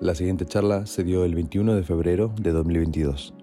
[0.00, 3.34] La siguiente charla se dio el 21 de febrero de 2022.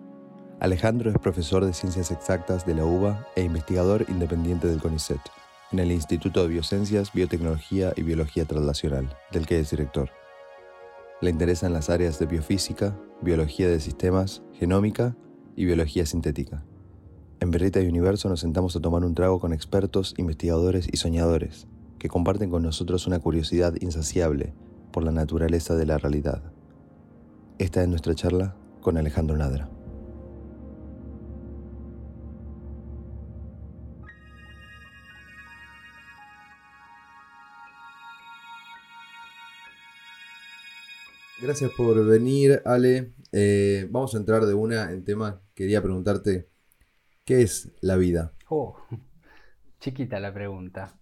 [0.60, 5.20] Alejandro es profesor de Ciencias Exactas de la UBA e investigador independiente del CONICET,
[5.72, 10.10] en el Instituto de Biociencias, Biotecnología y Biología Translacional, del que es director.
[11.22, 15.16] Le interesan las áreas de biofísica, biología de sistemas, genómica
[15.56, 16.66] y biología sintética.
[17.40, 21.68] En Berrita y Universo nos sentamos a tomar un trago con expertos, investigadores y soñadores,
[22.00, 24.56] que comparten con nosotros una curiosidad insaciable
[24.92, 26.42] por la naturaleza de la realidad.
[27.58, 29.70] Esta es nuestra charla con Alejandro Nadra.
[41.40, 43.14] Gracias por venir, Ale.
[43.32, 45.42] Eh, vamos a entrar de una en tema.
[45.54, 46.50] Quería preguntarte,
[47.24, 48.34] ¿qué es la vida?
[48.50, 48.76] Oh,
[49.80, 51.00] chiquita la pregunta.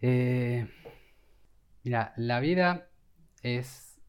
[0.00, 0.68] Eh,
[1.84, 2.88] Mira, la vida
[3.42, 4.00] es...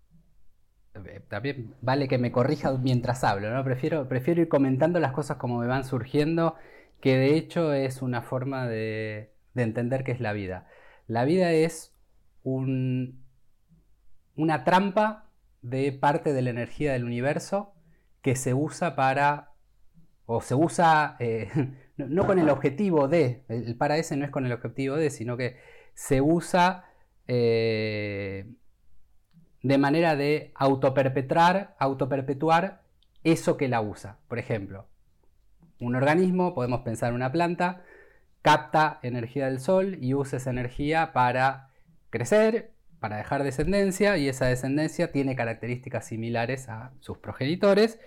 [0.95, 3.63] Eh, también vale que me corrija mientras hablo, ¿no?
[3.63, 6.55] Prefiero, prefiero ir comentando las cosas como me van surgiendo,
[7.01, 10.67] que de hecho es una forma de, entender qué es la vida.
[11.07, 11.95] La vida es
[12.43, 13.13] una
[14.63, 15.29] trampa
[15.61, 17.73] de parte de la energía del universo
[18.21, 19.53] que se usa para,
[20.25, 21.49] o se usa eh,
[21.97, 25.37] no, con el objetivo de, el para ese no es con el objetivo de, sino
[25.37, 25.57] que
[25.93, 26.85] se usa
[27.27, 28.45] eh,
[29.61, 32.81] de manera de autoperpetrar, autoperpetuar
[33.23, 34.17] eso que la usa.
[34.27, 34.87] Por ejemplo,
[35.79, 37.83] un organismo, podemos pensar en una planta,
[38.41, 41.69] capta energía del sol y usa esa energía para
[42.09, 47.99] crecer, para dejar descendencia y esa descendencia tiene características similares a sus progenitores.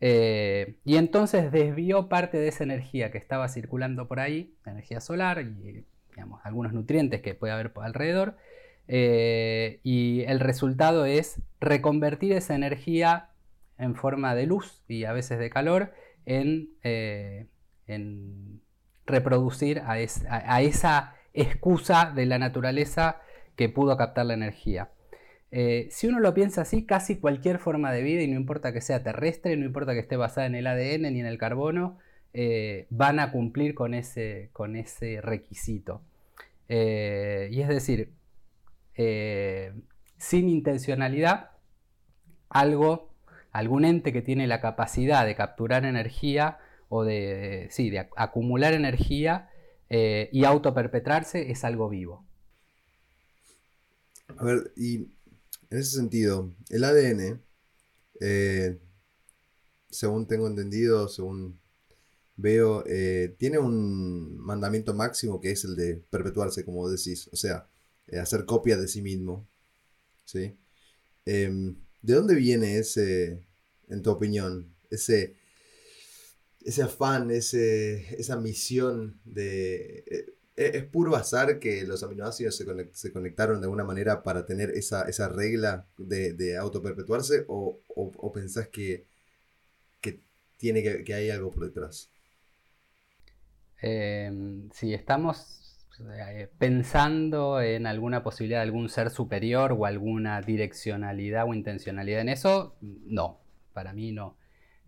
[0.00, 5.40] Eh, y entonces desvió parte de esa energía que estaba circulando por ahí, energía solar
[5.42, 5.84] y
[6.44, 8.36] algunos nutrientes que puede haber alrededor,
[8.88, 13.28] eh, y el resultado es reconvertir esa energía
[13.76, 15.92] en forma de luz y a veces de calor
[16.24, 17.46] en, eh,
[19.06, 23.20] reproducir a, esa excusa de la naturaleza
[23.56, 24.90] que pudo captar la energía.
[25.50, 28.80] Eh, si uno lo piensa así, casi cualquier forma de vida, y no importa que
[28.80, 31.98] sea terrestre, no importa que esté basada en el ADN ni en el carbono,
[32.90, 36.02] van a cumplir con ese, con ese requisito.
[36.68, 38.12] y es decir,
[39.00, 39.72] eh,
[40.16, 41.52] sin intencionalidad,
[42.48, 43.14] algo,
[43.52, 49.50] algún ente que tiene la capacidad de capturar energía o de, sí, de acumular energía
[49.88, 52.26] eh, y autoperpetrarse es algo vivo.
[54.36, 54.96] A ver, y
[55.70, 57.40] en ese sentido, el ADN,
[58.20, 58.80] eh,
[59.88, 61.60] según tengo entendido, según
[62.34, 62.82] veo,
[63.38, 67.30] tiene un mandamiento máximo que es el de perpetuarse, como decís.
[67.32, 67.68] O sea,
[68.08, 69.46] eh, hacer copia de sí mismo.
[70.24, 70.56] ¿sí?
[71.24, 73.42] Em, ¿De dónde viene ese,
[73.88, 75.36] en tu opinión, ese,
[76.64, 80.04] ese afán, ese, esa misión de...
[80.06, 85.28] Eh, ¿Es puro azar que los aminoácidos se, conectaron de alguna manera para tener esa,
[85.28, 89.06] regla de, de autoperpetuarse o, o, pensás que,
[90.56, 92.10] tiene que, hay algo por detrás?
[93.80, 95.67] Em, si estamos
[96.00, 102.28] eh, pensando en alguna posibilidad de algún ser superior o alguna direccionalidad o intencionalidad en
[102.28, 103.40] eso, no,
[103.72, 104.36] para mí no.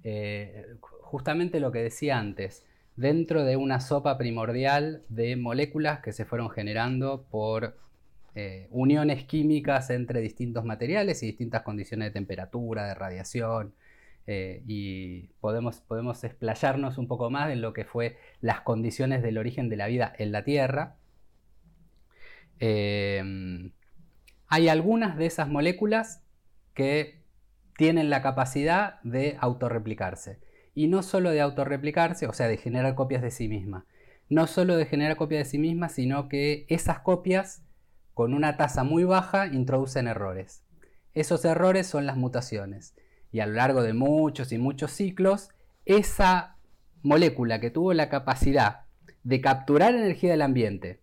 [0.05, 6.25] Eh, justamente lo que decía antes, dentro de una sopa primordial de moléculas que se
[6.25, 7.77] fueron generando por
[8.37, 13.75] eh, uniones químicas entre distintos materiales y distintas condiciones de temperatura, de radiación,
[14.33, 19.69] y podemos, podemos explayarnos un poco más en lo que fue las condiciones del origen
[19.69, 21.00] de la vida en la Tierra,
[22.61, 23.73] Em,
[24.47, 26.23] hay algunas de esas moléculas
[26.75, 27.25] que
[27.77, 30.39] tienen la capacidad de autorreplicarse.
[30.75, 33.87] Y no solo de autorreplicarse, o sea, de generar copias de sí misma.
[34.29, 37.65] No solo de generar copias de sí misma, sino que esas copias,
[38.15, 40.63] con una tasa muy baja, introducen errores.
[41.15, 42.95] Esos errores son las mutaciones.
[43.33, 45.49] Y a lo largo de muchos y muchos ciclos,
[45.87, 46.57] esa
[47.03, 48.83] molécula que tuvo la capacidad
[49.23, 51.01] de capturar energía del ambiente,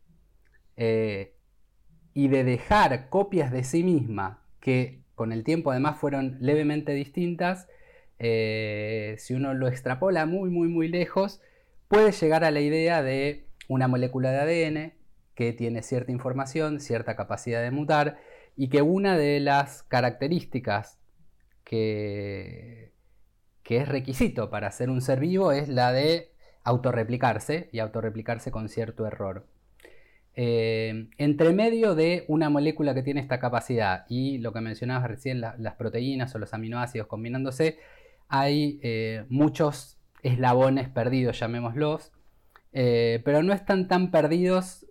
[0.75, 1.36] eh,
[2.17, 7.67] y de dejar copias de sí misma que con el tiempo además fueron levemente distintas,
[8.17, 11.41] eh, si uno lo extrapola muy muy muy lejos,
[11.87, 14.93] puede llegar a la idea de una molécula de ADN
[15.35, 18.17] que tiene cierta información, cierta capacidad de mutar
[18.55, 20.97] y que una de las características
[21.63, 22.93] que,
[23.61, 26.31] que es requisito para ser un ser vivo es la de
[26.63, 29.45] autorreplicarse y autorreplicarse con cierto error.
[30.39, 35.41] Eh, entre medio de una molécula que tiene esta capacidad y lo que mencionabas recién,
[35.41, 37.79] las proteínas o los aminoácidos combinándose,
[38.27, 42.11] hay eh, muchos eslabones perdidos, llamémoslos,
[42.71, 44.85] eh, pero no están tan perdidos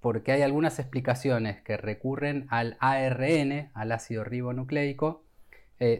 [0.00, 5.24] porque hay algunas explicaciones que recurren al ARN, al ácido ribonucleico.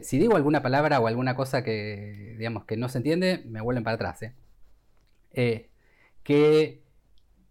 [0.01, 3.83] si digo alguna palabra o alguna cosa que, digamos, que no se entiende, me vuelven
[3.83, 4.21] para atrás.
[6.23, 6.83] que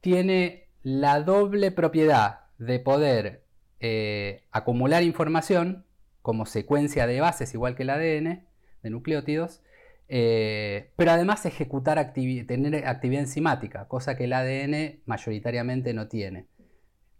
[0.01, 3.43] tiene la doble propiedad de poder
[3.81, 5.85] eh, acumular información
[6.23, 8.47] como secuencia de bases, igual que el ADN,
[8.83, 9.63] de nucleótidos,
[10.09, 16.47] eh, pero además ejecutar tener actividad enzimática, cosa que el ADN mayoritariamente no tiene.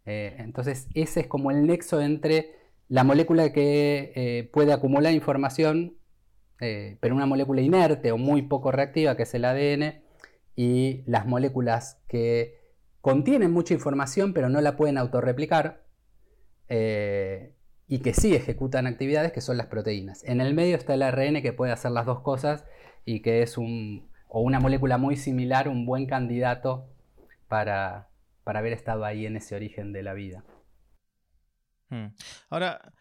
[0.07, 2.57] Eh, entonces, ese es como el nexo entre
[2.89, 5.97] la molécula que puede acumular información,
[6.59, 10.03] pero una molécula inerte o muy poco reactiva, que es el ADN,
[10.55, 12.62] y las moléculas que
[13.03, 15.85] contienen mucha información pero no la pueden autorreplicar
[16.69, 17.55] eh,
[17.87, 20.25] y que sí ejecutan actividades que son las proteínas.
[20.25, 22.65] En el medio está el ARN que puede hacer las dos cosas
[23.05, 26.89] y que es un, o una molécula muy similar, un buen candidato
[27.49, 28.09] para,
[28.47, 30.45] haber estado ahí en ese origen de la vida.
[31.91, 32.15] Hmm.
[32.49, 32.95] Ahora,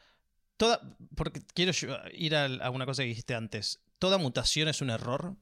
[0.58, 0.82] toda,
[1.16, 1.72] porque quiero
[2.12, 5.38] ir a, a una cosa que dijiste antes, ¿toda mutación es un error?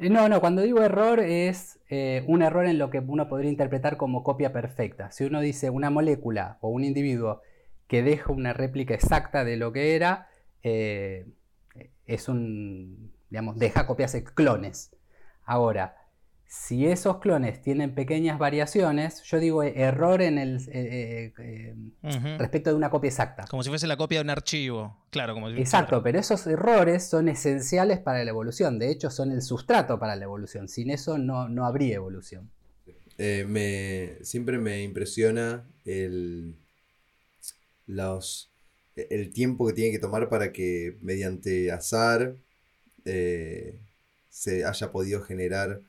[0.00, 3.50] Eh, no, no, cuando digo error es eh, un error en lo que uno podría
[3.50, 5.10] interpretar como copia perfecta.
[5.10, 7.42] Si uno dice una molécula o un individuo
[7.86, 10.28] que deja una réplica exacta de lo que era,
[10.62, 11.26] eh,
[12.06, 14.96] es un, digamos, deja copias clones.
[15.44, 15.96] Ahora,
[16.50, 22.70] si esos clones tienen pequeñas variaciones, yo digo error en el eh, eh, eh, respecto
[22.70, 23.44] de una copia exacta.
[23.48, 25.34] Como si fuese la copia de un archivo, claro.
[25.34, 28.80] Como Exacto, pero esos errores son esenciales para la evolución.
[28.80, 30.66] De hecho, son el sustrato para la evolución.
[30.66, 32.50] Sin eso no, no habría evolución.
[33.16, 36.56] me, siempre me impresiona el,
[37.86, 38.50] los,
[38.96, 42.34] el tiempo que tiene que tomar para que mediante azar
[43.04, 45.80] se haya podido generar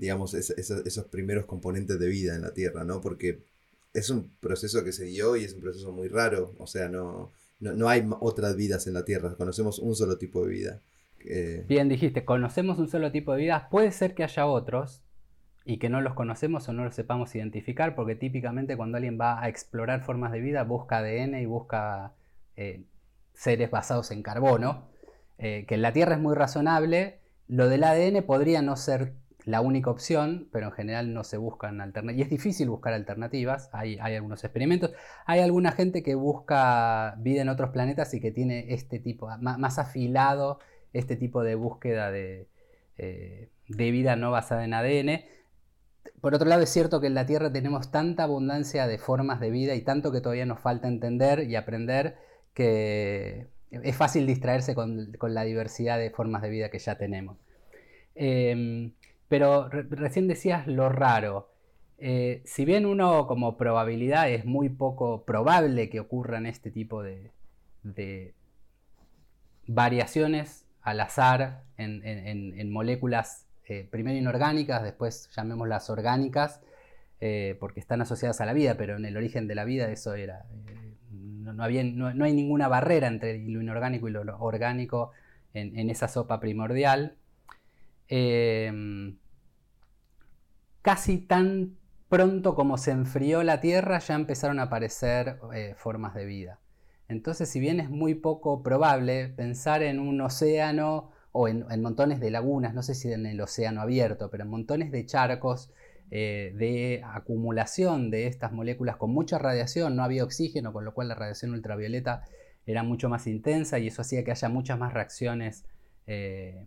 [0.00, 3.02] digamos, esos primeros componentes de vida en la Tierra, ¿no?
[3.02, 3.40] Porque
[3.92, 7.30] es un proceso que se dio y es un proceso muy raro, o sea, no,
[7.60, 10.80] no, hay otras vidas en la Tierra, conocemos un solo tipo de vida.
[11.68, 15.02] Bien dijiste, conocemos un solo tipo de vida, puede ser que haya otros
[15.66, 19.42] y que no los conocemos o no los sepamos identificar, porque típicamente cuando alguien va
[19.42, 22.14] a explorar formas de vida busca ADN y busca
[22.56, 22.84] eh,
[23.34, 24.88] seres basados en carbono,
[25.36, 27.18] eh, que en la Tierra es muy razonable,
[27.48, 29.12] lo del ADN podría no ser
[29.44, 32.18] la única opción, pero en general no se buscan alternativas.
[32.18, 34.92] Y es difícil buscar alternativas, hay, algunos experimentos.
[35.26, 39.78] Hay alguna gente que busca vida en otros planetas y que tiene este tipo, más,
[39.78, 40.58] afilado
[40.92, 42.48] este tipo de búsqueda de,
[42.98, 45.24] eh, de vida no basada en ADN.
[46.20, 49.50] Por otro lado, es cierto que en la Tierra tenemos tanta abundancia de formas de
[49.50, 52.16] vida y tanto que todavía nos falta entender y aprender
[52.54, 57.38] que es fácil distraerse con, la diversidad de formas de vida que ya tenemos.
[58.14, 58.92] Em,
[59.30, 61.52] pero recién decías lo raro.
[61.98, 67.30] Eh, si bien uno como probabilidad es muy poco probable que ocurran este tipo de,
[69.68, 76.60] variaciones al azar en, moléculas eh, primero inorgánicas, después llamémoslas orgánicas,
[77.20, 80.14] eh, porque están asociadas a la vida, pero en el origen de la vida eso
[80.14, 80.44] era...
[81.12, 85.12] No, había, no, hay ninguna barrera entre lo inorgánico y lo orgánico
[85.54, 87.16] en, esa sopa primordial.
[90.82, 91.76] Casi tan
[92.08, 96.58] pronto como se enfrió la Tierra ya empezaron a aparecer eh, formas de vida.
[97.08, 102.30] Entonces, si bien es muy poco probable pensar en un océano o en, montones de
[102.30, 105.72] lagunas, no sé si en el océano abierto, pero en montones de charcos
[106.10, 111.08] eh, de acumulación de estas moléculas con mucha radiación, no había oxígeno, con lo cual
[111.08, 112.24] la radiación ultravioleta
[112.66, 115.64] era mucho más intensa y eso hacía que haya muchas más reacciones
[116.06, 116.64] eh,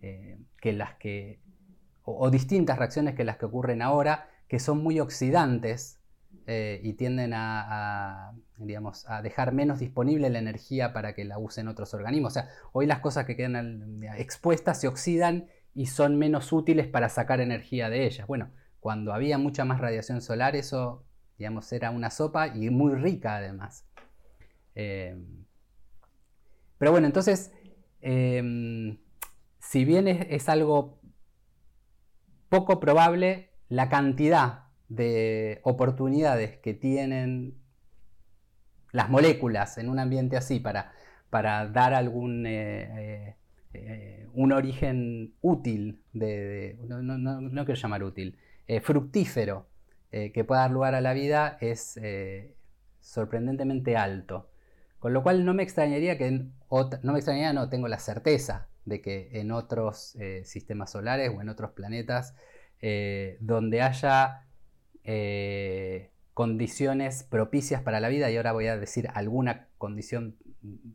[0.00, 1.40] que las que
[2.04, 6.00] o, distintas reacciones que las que ocurren ahora, que son muy oxidantes
[6.46, 11.68] eh, y tienden a, digamos, a dejar menos disponible la energía para que la usen
[11.68, 12.32] otros organismos.
[12.32, 17.08] O sea, hoy las cosas que quedan expuestas se oxidan y son menos útiles para
[17.08, 18.26] sacar energía de ellas.
[18.26, 21.04] Bueno, cuando había mucha más radiación solar, eso,
[21.38, 23.86] digamos, era una sopa y muy rica además.
[24.74, 25.16] Eh,
[26.78, 27.52] pero bueno, entonces,
[28.02, 28.98] em,
[29.58, 30.98] si bien es, algo
[32.54, 37.56] poco probable la cantidad de oportunidades que tienen
[38.92, 40.92] las moléculas en un ambiente así para,
[41.30, 43.36] para dar algún eh, eh,
[43.72, 48.38] eh, un origen útil, de, no, quiero llamar útil,
[48.82, 49.66] fructífero
[50.12, 51.98] que pueda dar lugar a la vida es
[53.00, 54.48] sorprendentemente alto.
[55.00, 59.00] Con lo cual no me extrañaría que no me extrañaría, no tengo la certeza de
[59.00, 62.34] que en otros sistemas solares o en otros planetas
[63.40, 64.46] donde haya
[66.34, 70.36] condiciones propicias para la vida, y ahora voy a decir alguna condición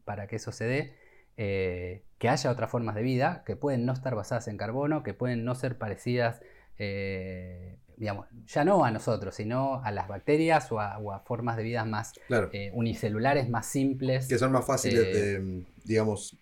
[0.04, 0.94] para que eso se dé,
[1.38, 5.14] eh, que haya otras formas de vida que pueden no estar basadas en carbono, que
[5.14, 6.42] pueden no ser parecidas,
[6.78, 11.86] eh, digamos, ya no a nosotros, sino a las bacterias o a, formas de vida
[11.86, 12.12] más
[12.52, 14.28] eh, unicelulares, más simples.
[14.28, 16.38] Que son más fáciles de, digamos,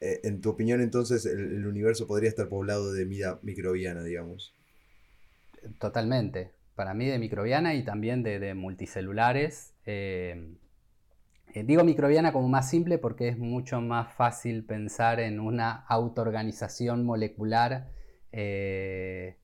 [0.00, 4.54] en tu opinión entonces el, universo podría estar poblado de vida microbiana, digamos.
[5.78, 6.52] Totalmente.
[6.74, 9.72] Para mí de microbiana y también de, multicelulares.
[9.86, 10.56] Eh,
[11.64, 17.88] digo microbiana como más simple porque es mucho más fácil pensar en una autoorganización molecular
[18.32, 19.38] eh,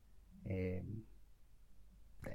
[0.45, 0.85] eh,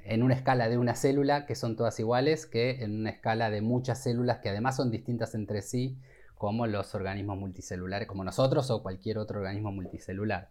[0.04, 3.62] en una escala de una célula que son todas iguales que en una escala de
[3.62, 6.00] muchas células que además son distintas entre sí
[6.38, 10.50] como los organismos multicelulares, como nosotros o cualquier otro organismo multicelular.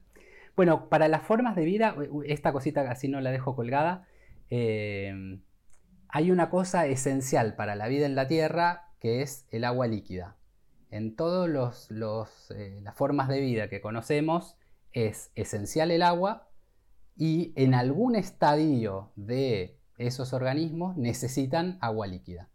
[0.56, 4.06] Bueno, para las formas de vida, esta cosita así no la dejo colgada,
[4.48, 10.36] hay una cosa esencial para la vida en la Tierra que es el agua líquida.
[10.90, 11.90] En todas
[12.50, 14.56] eh, las formas de vida que conocemos
[14.92, 16.48] es esencial el agua
[17.16, 22.48] y en algún estadio de esos organismos necesitan agua líquida.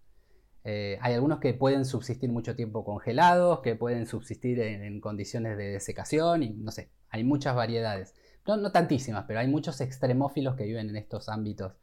[0.64, 5.72] Eh, hay algunos que pueden subsistir mucho tiempo congelados, que pueden subsistir en, condiciones de
[5.72, 8.14] desecación y no sé, hay muchas variedades.
[8.46, 11.74] No, tantísimas, pero hay muchos extremófilos que viven en estos ámbitos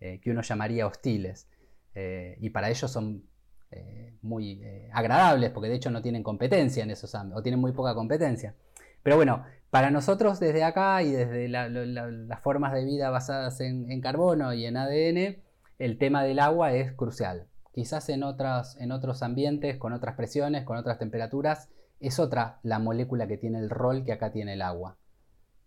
[0.00, 1.48] eh, que uno llamaría hostiles.
[1.94, 3.24] y para ellos son
[3.72, 7.60] eh, muy eh, agradables, porque de hecho no tienen competencia en esos ámbitos, o tienen
[7.60, 8.54] muy poca competencia.
[9.02, 14.52] Pero bueno, para nosotros desde acá y desde las formas de vida basadas en, carbono
[14.54, 15.42] y en ADN,
[15.78, 17.46] el tema del agua es crucial.
[17.72, 21.68] Quizás en, otras, en otros ambientes, con otras presiones, con otras temperaturas,
[22.00, 24.98] es otra la molécula que tiene el rol que acá tiene el agua.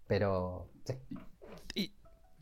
[0.07, 0.69] Pero...
[1.75, 1.93] Y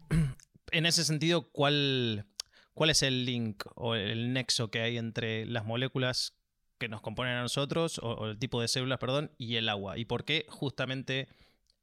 [0.72, 2.26] en ese sentido, ¿cuál,
[2.74, 6.38] ¿Cuál es el link o el nexo que hay entre las moléculas
[6.80, 9.98] que nos componen a nosotros, o, el tipo de células, perdón, y el agua?
[9.98, 11.28] ¿Y por qué justamente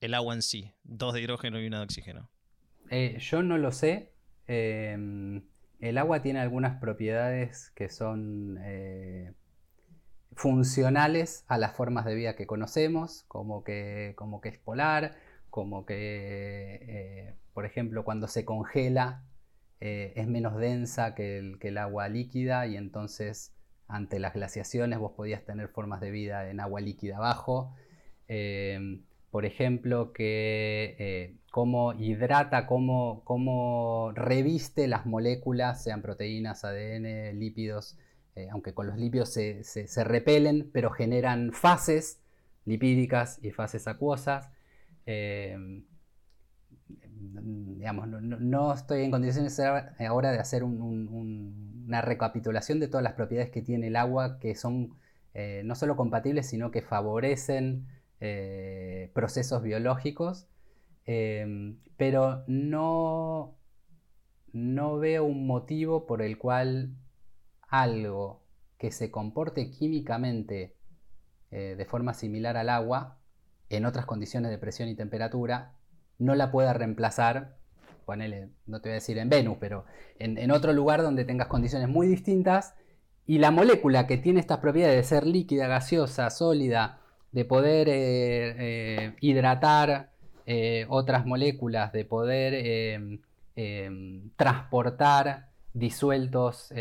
[0.01, 0.73] el agua en sí?
[0.83, 2.31] Dos de hidrógeno y una de oxígeno.
[2.91, 4.15] Eh, yo no lo sé.
[4.47, 5.43] Em,
[5.81, 9.33] el agua tiene algunas propiedades que son eh,
[10.33, 15.17] funcionales a las formas de vida que conocemos, como que, como que es polar,
[15.51, 15.95] como que,
[16.83, 19.25] eh, por ejemplo, cuando se congela
[19.81, 23.55] eh, es menos densa que el, agua líquida y entonces
[23.87, 27.75] ante las glaciaciones vos podías tener formas de vida en agua líquida abajo.
[29.31, 37.99] Por ejemplo, que eh, cómo hidrata, cómo, reviste las moléculas, sean proteínas, ADN, lípidos,
[38.37, 42.21] eh, aunque con los lípidos se, repelen, pero generan fases
[42.65, 44.51] lipídicas y fases acuosas.
[45.07, 45.85] Em,
[46.89, 53.63] digamos, no, estoy en condiciones ahora de hacer una recapitulación de todas las propiedades que
[53.63, 54.95] tiene el agua que son
[55.35, 57.87] eh, no solo compatibles, sino que favorecen
[58.21, 60.47] eh, procesos biológicos,
[61.05, 63.57] em, pero no,
[64.53, 66.95] no veo un motivo por el cual
[67.69, 68.43] algo
[68.79, 70.75] que se comporte químicamente
[71.51, 73.19] eh, de forma similar al agua,
[73.71, 75.73] en otras condiciones de presión y temperatura,
[76.19, 77.57] no la pueda reemplazar,
[78.05, 79.85] ponele, no te voy a decir en Venus, pero
[80.19, 82.75] en, otro lugar donde tengas condiciones muy distintas
[83.27, 87.01] y la molécula que tiene estas propiedades de ser líquida, gaseosa, sólida,
[87.33, 90.11] de poder eh, eh, hidratar
[90.47, 93.21] eh, otras moléculas, de poder
[94.37, 96.73] transportar disueltos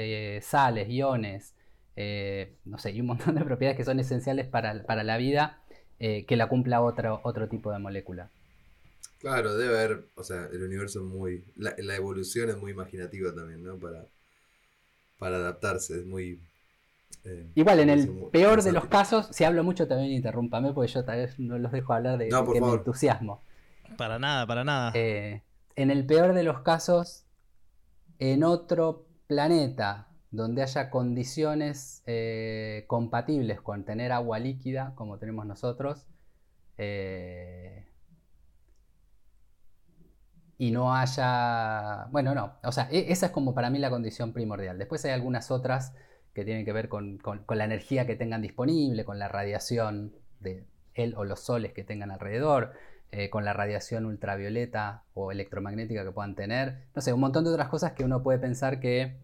[0.41, 1.55] sales, iones,
[2.65, 4.73] no sé, y un montón de propiedades que son esenciales para,
[5.03, 5.61] la vida,
[5.99, 8.29] que la cumpla otro, otro tipo de molécula.
[9.19, 13.63] Claro, debe haber, o sea, el universo es muy, la, evolución es muy imaginativa también,
[13.63, 13.75] ¿no?
[13.77, 14.05] Para,
[15.17, 16.39] para adaptarse, es muy...
[17.23, 21.03] Eh, Igual, en el peor de los casos, si hablo mucho también interrúmpame, porque yo
[21.03, 23.41] tal vez no los dejo hablar de, me entusiasmo.
[23.97, 24.91] Para nada, para nada.
[24.93, 25.41] Eh,
[25.75, 27.25] en el peor de los casos,
[28.19, 36.05] en otro planeta donde haya condiciones eh, compatibles con tener agua líquida, como tenemos nosotros,
[36.77, 37.87] eh,
[40.57, 42.07] y no haya...
[42.11, 44.77] Bueno, no, o sea, e-, esa es como para mí la condición primordial.
[44.77, 45.93] Después hay algunas otras
[46.37, 50.63] que tienen que ver con, la energía que tengan disponible, con la radiación de
[50.93, 52.73] él o los soles que tengan alrededor,
[53.11, 56.83] eh, con la radiación ultravioleta o electromagnética que puedan tener.
[56.93, 59.17] No sé, un montón de otras cosas que uno puede pensar que,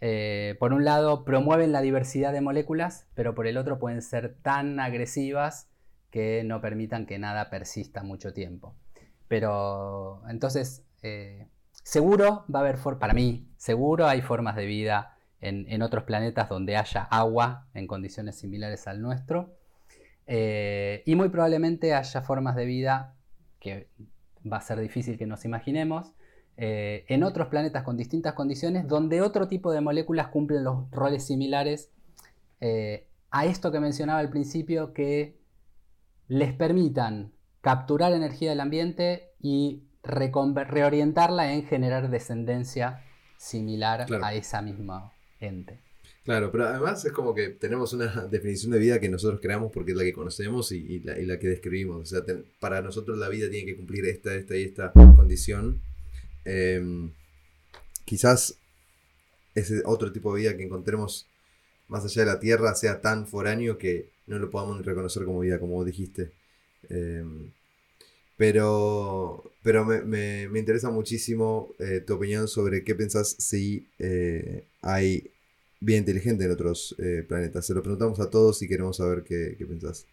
[0.00, 4.34] eh, por un lado, promueven la diversidad de moléculas, pero por el otro pueden ser
[4.40, 5.68] tan agresivas
[6.10, 8.74] que no permitan que nada persista mucho tiempo.
[9.28, 11.48] Pero entonces, eh,
[11.82, 16.76] seguro va a haber, para mí, seguro hay formas de vida en, otros planetas donde
[16.76, 19.54] haya agua en condiciones similares al nuestro.
[20.26, 23.14] Eh, y muy probablemente haya formas de vida
[23.60, 23.88] que
[24.50, 26.12] va a ser difícil que nos imaginemos,
[26.56, 31.24] eh, en otros planetas con distintas condiciones, donde otro tipo de moléculas cumplen los roles
[31.24, 31.90] similares
[33.30, 35.38] a esto que mencionaba al principio, que
[36.26, 43.02] les permitan capturar energía del ambiente y reorientarla en generar descendencia
[43.36, 45.12] similar a esa misma
[46.26, 49.92] Claro, pero además es como que tenemos una definición de vida que nosotros creamos porque
[49.92, 52.02] es la que conocemos y, la, que describimos.
[52.02, 52.24] O sea,
[52.58, 55.80] para nosotros la vida tiene que cumplir esta, esta y esta condición.
[56.44, 57.12] Em,
[58.04, 58.58] quizás
[59.54, 61.28] ese otro tipo de vida que encontremos
[61.88, 65.60] más allá de la Tierra sea tan foráneo que no lo podamos reconocer como vida,
[65.60, 66.32] como vos dijiste.
[66.88, 67.50] Em,
[68.36, 75.32] pero pero me, interesa muchísimo eh, tu opinión sobre qué pensás si eh, hay
[75.80, 77.66] vida inteligente en otros eh, planetas.
[77.66, 80.06] Se lo preguntamos a todos y queremos saber qué, pensás.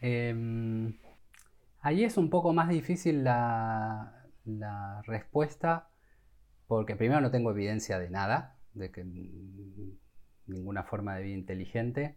[0.00, 0.94] Em,
[1.82, 5.90] ahí es un poco más difícil la, la respuesta
[6.66, 9.04] porque primero no tengo evidencia de nada, de que
[10.46, 12.16] ninguna forma de vida inteligente.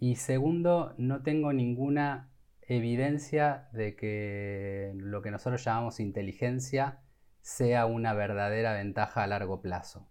[0.00, 2.28] Y segundo, no tengo ninguna
[2.68, 7.00] evidencia de que lo que nosotros llamamos inteligencia
[7.40, 10.06] sea una verdadera ventaja a largo plazo.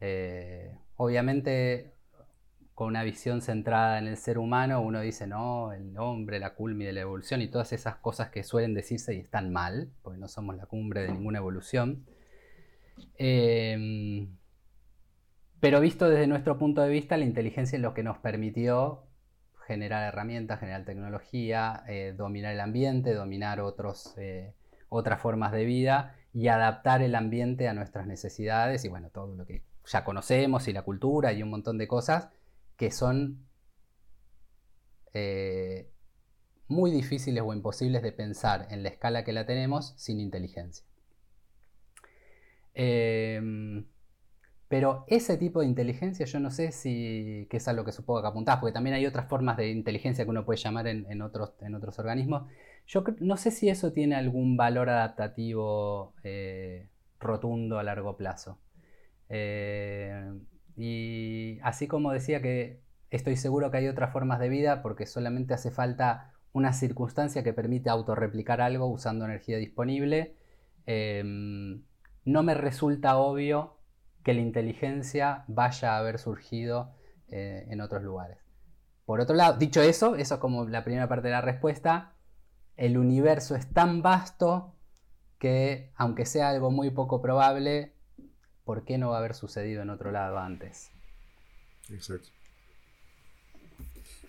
[0.00, 1.94] Eh, obviamente,
[2.74, 6.84] con una visión centrada en el ser humano, uno dice, no, el hombre, la culmi
[6.84, 10.28] de la evolución y todas esas cosas que suelen decirse y están mal, porque no
[10.28, 12.06] somos la cumbre de ninguna evolución.
[13.16, 14.28] Eh,
[15.58, 19.07] pero visto desde nuestro punto de vista, la inteligencia es lo que nos permitió
[19.68, 24.54] generar herramientas, generar tecnología, eh, dominar el ambiente, dominar otros, eh,
[24.88, 29.44] otras formas de vida y adaptar el ambiente a nuestras necesidades y bueno, todo lo
[29.44, 32.30] que ya conocemos y la cultura y un montón de cosas
[32.76, 33.46] que son
[35.12, 35.90] eh,
[36.66, 40.86] muy difíciles o imposibles de pensar en la escala que la tenemos sin inteligencia.
[42.72, 43.84] Em,
[44.68, 48.20] pero ese tipo de inteligencia yo no sé si que es a lo que supongo
[48.20, 51.54] que apuntás, porque también hay otras formas de inteligencia que uno puede llamar en, otros,
[51.62, 52.50] en otros organismos.
[52.86, 58.58] Yo no sé si eso tiene algún valor adaptativo eh, rotundo a largo plazo.
[59.30, 60.32] Eh,
[60.76, 65.54] y así como decía que estoy seguro que hay otras formas de vida porque solamente
[65.54, 70.34] hace falta una circunstancia que permite autorreplicar algo usando energía disponible,
[70.86, 71.22] eh,
[72.24, 73.77] no me resulta obvio
[74.24, 76.94] que la inteligencia vaya a haber surgido
[77.28, 78.38] eh, en otros lugares.
[79.04, 82.12] Por otro lado, dicho eso, eso es como la primera parte de la respuesta,
[82.76, 84.74] el universo es tan vasto
[85.38, 87.92] que, aunque sea algo muy poco probable,
[88.64, 90.90] ¿por qué no va a haber sucedido en otro lado antes?
[91.90, 92.28] Exacto.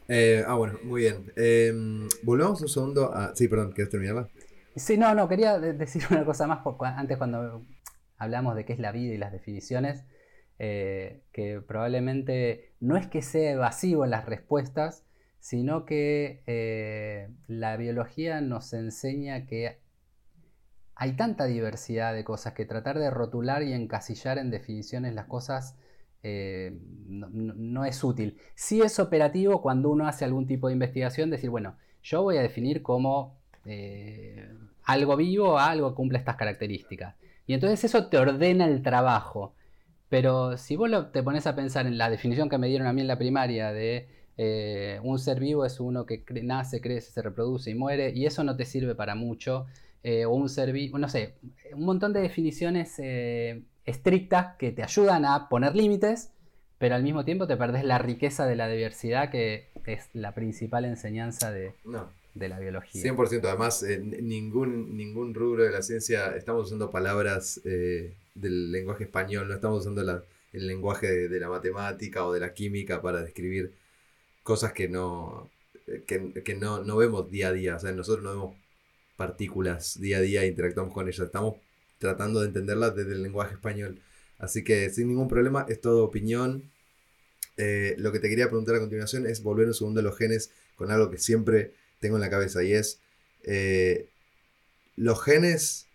[0.07, 1.31] Eh, ah, bueno, muy bien.
[1.35, 3.35] Em, volvamos un segundo a...
[3.35, 4.27] Sí, perdón, ¿quieres terminarla?
[4.75, 7.61] Sí, no, no, quería decir una cosa más antes cuando
[8.19, 10.05] hablamos de qué es la vida y las definiciones,
[10.59, 15.05] eh, que probablemente no es que sea evasivo en las respuestas,
[15.39, 19.79] sino que eh, la biología nos enseña que
[20.95, 25.77] hay tanta diversidad de cosas que tratar de rotular y encasillar en definiciones las cosas
[26.23, 26.77] eh,
[27.07, 28.37] no, es útil.
[28.53, 32.41] Sí es operativo cuando uno hace algún tipo de investigación, decir, bueno, yo voy a
[32.41, 33.39] definir como
[34.83, 37.15] algo vivo algo cumple estas características.
[37.49, 39.55] Y entonces eso te ordena el trabajo.
[40.07, 43.01] Pero si vos te pones a pensar en la definición que me dieron a mí
[43.01, 44.07] en la primaria de
[44.37, 48.43] eh, un ser vivo es uno que nace, crece, se reproduce y muere, y eso
[48.43, 49.65] no te sirve para mucho,
[50.03, 51.37] eh, o un ser vivo, no sé,
[51.73, 56.31] un montón de definiciones eh, estrictas que te ayudan a poner límites,
[56.77, 60.85] pero al mismo tiempo te perdés la riqueza de la diversidad que es la principal
[60.85, 61.73] enseñanza de,
[62.33, 63.01] de la biología.
[63.01, 63.85] 100%, además,
[64.21, 69.81] ningún, ningún rubro de la ciencia estamos usando palabras eh, del lenguaje español, no estamos
[69.81, 70.01] usando
[70.53, 73.73] el lenguaje de, la matemática o de la química para describir
[74.43, 75.49] cosas que no,
[76.05, 78.55] que, no, no, vemos día a día, o sea, nosotros no vemos
[79.17, 81.57] partículas día a día interactuamos con ellas, estamos
[81.99, 83.99] tratando de entenderlas desde el lenguaje español.
[84.39, 86.63] Así que sin ningún problema, es todo opinión.
[87.57, 90.49] Eh, lo que te quería preguntar a continuación es volver un segundo a los genes
[90.75, 92.99] con algo que siempre tengo en la cabeza y es,
[93.43, 94.09] eh,
[94.95, 95.87] los genes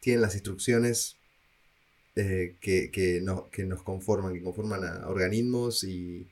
[0.00, 1.16] tienen las instrucciones
[2.16, 6.26] eh, que, que, nos conforman, que conforman a organismos y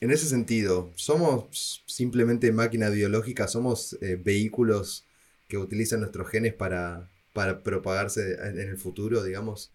[0.00, 3.48] en ese sentido, ¿somos simplemente máquina biológica?
[3.48, 5.06] ¿Somos eh, vehículos
[5.48, 9.72] que utilizan nuestros genes para, para propagarse en el futuro, digamos?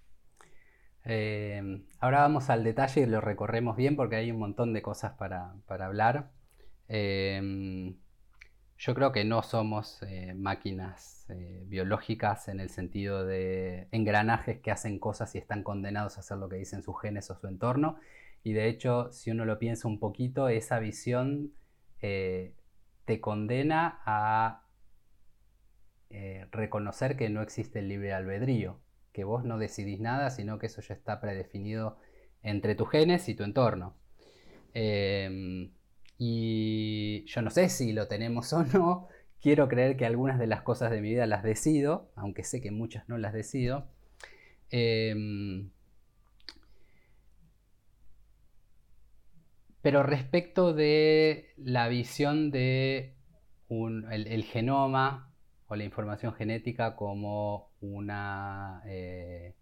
[2.00, 5.54] Ahora vamos al detalle y lo recorremos bien porque hay un montón de cosas para,
[5.68, 6.32] hablar.
[6.89, 7.95] Eh,
[8.78, 11.28] yo creo que no somos eh, máquinas
[11.65, 16.49] biológicas en el sentido de engranajes que hacen cosas y están condenados a hacer lo
[16.49, 17.97] que dicen sus genes o su entorno.
[18.43, 21.54] Y de hecho, si uno lo piensa un poquito, esa visión
[21.99, 24.65] te condena a
[26.52, 28.80] reconocer que no existe el libre albedrío
[29.12, 31.97] que vos no decidís nada, sino que eso ya está predefinido
[32.41, 33.95] entre tus genes y tu entorno.
[36.19, 39.08] Y yo no sé si lo tenemos o no,
[39.41, 42.71] quiero creer que algunas de las cosas de mi vida las decido, aunque sé que
[42.71, 43.88] muchas no las decido.
[44.69, 45.71] Em,
[49.82, 53.15] pero respecto de la visión de
[53.69, 55.32] el genoma
[55.67, 59.53] o la información genética como una, eh,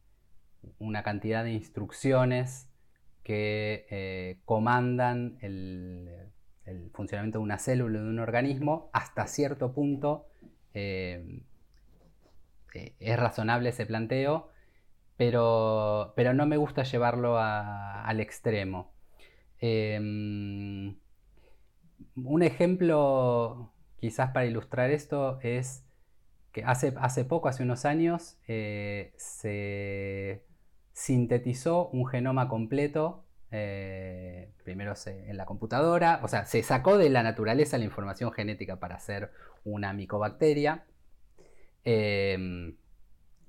[0.80, 2.70] una cantidad de instrucciones
[3.24, 6.32] que eh, comandan el,
[6.94, 10.28] funcionamiento de una célula, de un organismo, hasta cierto punto
[10.74, 11.44] eh,
[12.74, 14.50] es razonable ese planteo,
[15.18, 18.92] pero, pero, no me gusta llevarlo al extremo.
[19.60, 20.96] Em,
[22.16, 25.84] un ejemplo quizás para ilustrar esto es
[26.64, 30.44] hace, hace poco, hace unos años, eh, se
[30.94, 37.24] sintetizó un genoma completo, eh, primero en la computadora, o sea, se sacó de la
[37.24, 39.32] naturaleza la información genética para hacer
[39.64, 40.86] una micobacteria,
[41.84, 42.76] em,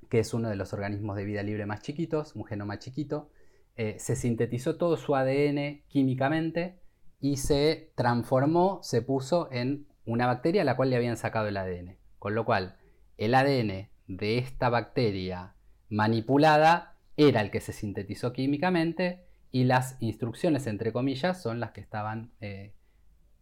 [0.09, 3.31] que es uno de los organismos de vida libre más chiquitos, un genoma chiquito,
[3.77, 6.81] eh, se sintetizó todo su ADN químicamente
[7.21, 11.57] y se transformó, se puso en una bacteria a la cual le habían sacado el
[11.57, 11.97] ADN.
[12.19, 12.77] Con lo cual,
[13.19, 15.55] el ADN de esta bacteria
[15.89, 21.81] manipulada era el que se sintetizó químicamente y las instrucciones, entre comillas, son las que
[21.81, 22.75] estaban eh,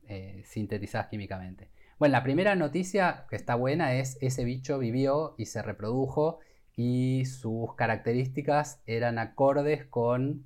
[0.09, 1.69] eh, sintetizadas químicamente.
[1.99, 6.41] Bueno, la primera noticia que está buena es ese bicho vivió y se reprodujo
[6.77, 10.45] y sus características eran acordes con,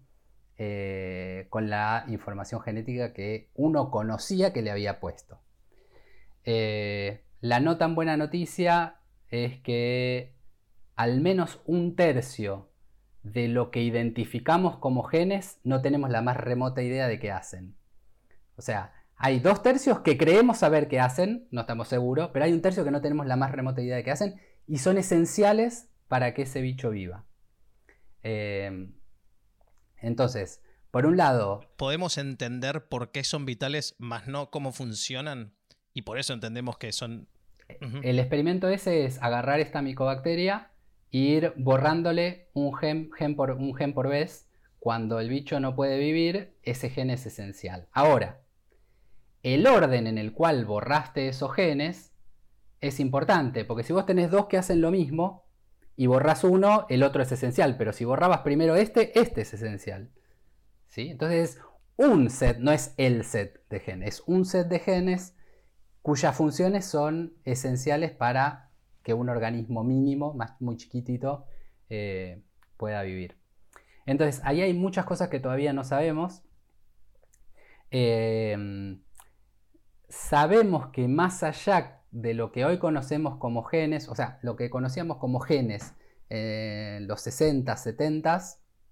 [0.56, 5.40] eh, con la información genética que uno conocía que le había puesto.
[7.42, 8.96] la no tan buena noticia
[9.30, 10.34] es que
[10.96, 12.69] al menos un tercio
[13.22, 17.76] de lo que identificamos como genes no tenemos la más remota idea de qué hacen.
[18.56, 22.52] O sea, hay dos tercios que creemos saber qué hacen, no estamos seguros, pero hay
[22.52, 25.88] un tercio que no tenemos la más remota idea de qué hacen y son esenciales
[26.08, 27.26] para que ese bicho viva.
[28.22, 28.94] Em,
[29.98, 31.60] entonces, por un lado...
[31.76, 35.54] Podemos entender por qué son vitales, más no cómo funcionan,
[35.92, 37.28] y por eso entendemos que son
[38.02, 40.69] el experimento ese es agarrar esta micobacteria
[41.10, 44.48] ir borrándole un gen, por, un gen por vez.
[44.78, 47.88] Cuando el bicho no puede vivir, ese gen es esencial.
[47.92, 48.40] Ahora,
[49.42, 52.14] el orden en el cual borraste esos genes
[52.80, 55.44] es importante, porque si vos tenés dos que hacen lo mismo
[55.96, 60.10] y borras uno, el otro es esencial, pero si borrabas primero este, este es esencial.
[60.88, 61.10] ¿Sí?
[61.10, 61.60] Entonces,
[61.96, 65.36] un set, no es el set de genes, es un set de genes
[66.00, 68.69] cuyas funciones son esenciales para
[69.02, 71.46] que un organismo mínimo, más, muy chiquitito,
[71.88, 72.42] eh,
[72.76, 73.36] pueda vivir.
[74.06, 76.42] Entonces, ahí hay muchas cosas que todavía no sabemos.
[77.90, 79.02] Em,
[80.08, 84.70] sabemos que más allá de lo que hoy conocemos como genes, o sea, lo que
[84.70, 85.94] conocíamos como genes
[86.28, 88.40] en los 60, 70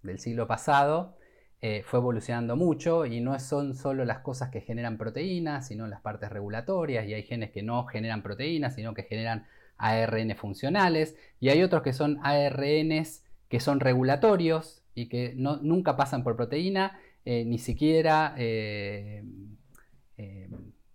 [0.03, 1.17] del siglo pasado,
[1.61, 6.01] eh, fue evolucionando mucho y no son solo las cosas que generan proteínas, sino las
[6.01, 9.47] partes regulatorias y hay genes que no generan proteínas, sino que generan
[9.79, 16.23] ARN funcionales y hay otros que son ARNs que son regulatorios y que nunca pasan
[16.23, 18.35] por proteína, eh, ni siquiera...
[18.37, 19.25] Eh,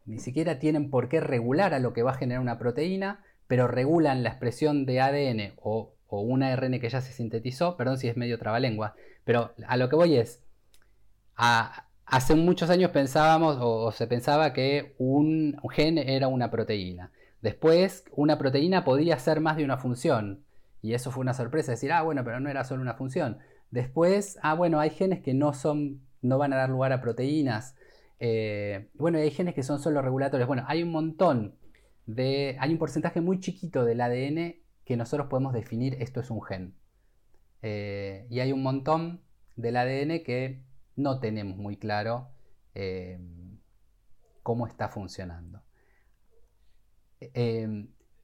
[0.05, 3.67] ni siquiera tienen por qué regular a lo que va a generar una proteína, pero
[3.67, 8.07] regulan la expresión de ADN o, o un ARN que ya se sintetizó, perdón si
[8.07, 10.43] es medio trabalengua, pero a lo que voy es,
[11.35, 17.11] hace muchos años pensábamos o, se pensaba que un, gen era una proteína.
[17.43, 20.45] Después, una proteína podía ser más de una función.
[20.82, 23.39] Y eso fue una sorpresa, decir, ah, bueno, pero no era solo una función.
[23.69, 27.75] Después, ah, bueno, hay genes que no son, no van a dar lugar a proteínas.
[28.21, 30.47] Eh, bueno, hay genes que son solo regulatorios.
[30.47, 31.56] Bueno, hay un montón
[32.06, 32.56] de...
[32.62, 36.75] Hay un porcentaje muy chiquito del ADN que nosotros podemos definir esto es un gen.
[37.62, 39.21] Eh, y hay un montón
[39.58, 40.63] del ADN que
[40.95, 42.29] no tenemos muy claro
[42.73, 43.19] eh,
[44.43, 45.62] cómo está funcionando.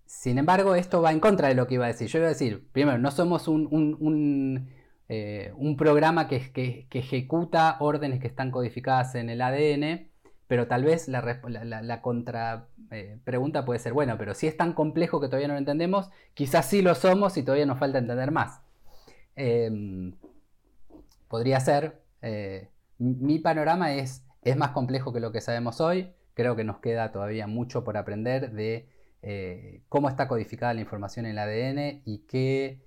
[0.09, 2.07] Sin embargo, esto va en contra de lo que iba a decir.
[2.07, 4.69] Yo iba a decir, primero, no somos un,
[5.07, 10.09] eh, programa que, ejecuta órdenes que están codificadas en el ADN,
[10.47, 15.21] pero tal vez la, contra eh, pregunta puede ser, bueno, pero si es tan complejo
[15.21, 18.61] que todavía no lo entendemos, quizás sí lo somos y todavía nos falta entender más.
[19.35, 20.15] Em,
[21.27, 26.55] podría ser, eh, mi panorama es, es más complejo que lo que sabemos hoy, creo
[26.55, 28.89] que nos queda todavía mucho por aprender de
[29.89, 32.79] cómo está codificada la información en el ADN y qué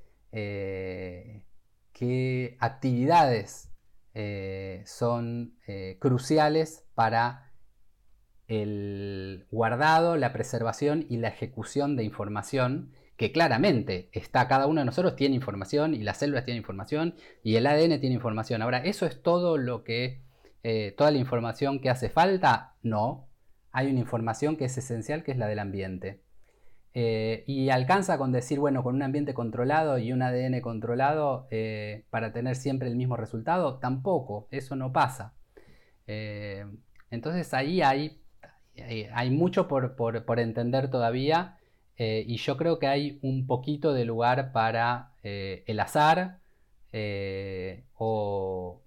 [1.92, 3.70] qué actividades
[4.14, 7.52] eh, son eh, cruciales para
[8.48, 14.86] el guardado, la preservación y la ejecución de información que claramente está, cada uno de
[14.86, 18.62] nosotros tiene información y las células tienen información y el ADN tiene información.
[18.62, 20.22] Ahora, ¿eso es todo lo que,
[20.64, 22.74] eh, toda la información que hace falta?
[22.82, 23.28] No,
[23.72, 26.20] hay una información que es esencial que es la del ambiente.
[26.94, 32.04] Eh, y alcanza con decir, bueno, con un ambiente controlado y un ADN controlado eh,
[32.10, 35.34] para tener siempre el mismo resultado, tampoco, eso no pasa.
[36.06, 36.66] Eh,
[37.10, 38.20] entonces ahí hay,
[39.12, 41.58] hay, mucho por, entender todavía
[41.98, 46.40] y yo creo que hay un poquito de lugar para el azar
[47.96, 48.82] o,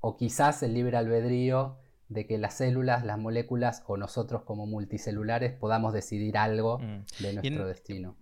[0.00, 1.78] o quizás el libre albedrío
[2.08, 7.04] de que las células, las moléculas o nosotros como multicelulares podamos decidir algo mm.
[7.20, 8.16] de nuestro destino.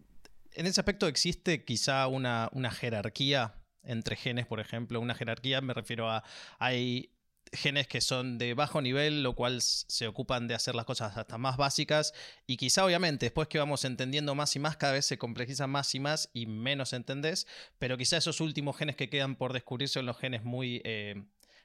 [0.54, 5.00] En ese aspecto existe quizá una, jerarquía entre genes, por ejemplo.
[5.00, 6.24] Una jerarquía me refiero a
[6.58, 7.12] hay
[7.52, 11.38] genes que son de bajo nivel, lo cual se ocupan de hacer las cosas hasta
[11.38, 12.12] más básicas
[12.46, 15.94] y quizá obviamente después que vamos entendiendo más y más, cada vez se complejizan más
[15.94, 17.46] y más y menos entendés,
[17.78, 20.82] pero quizá esos últimos genes que quedan por descubrir son los genes muy...
[20.84, 21.22] Eh,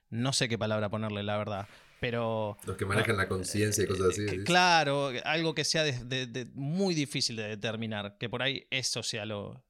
[0.10, 1.68] no sé qué palabra ponerle, la verdad,
[2.02, 2.58] pero...
[2.66, 4.26] Los que manejan la conciencia y cosas así.
[4.28, 5.84] Eh, claro, algo que sea
[6.56, 9.64] muy difícil de determinar, que por ahí eso sea lo,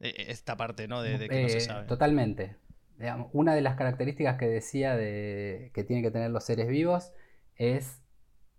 [0.00, 1.00] e, e, esta parte, ¿no?
[1.00, 1.86] De, que no se eh, sabe.
[1.86, 2.56] Totalmente.
[3.32, 7.12] una de las características que decía de, que tienen que tener los seres vivos
[7.54, 8.02] es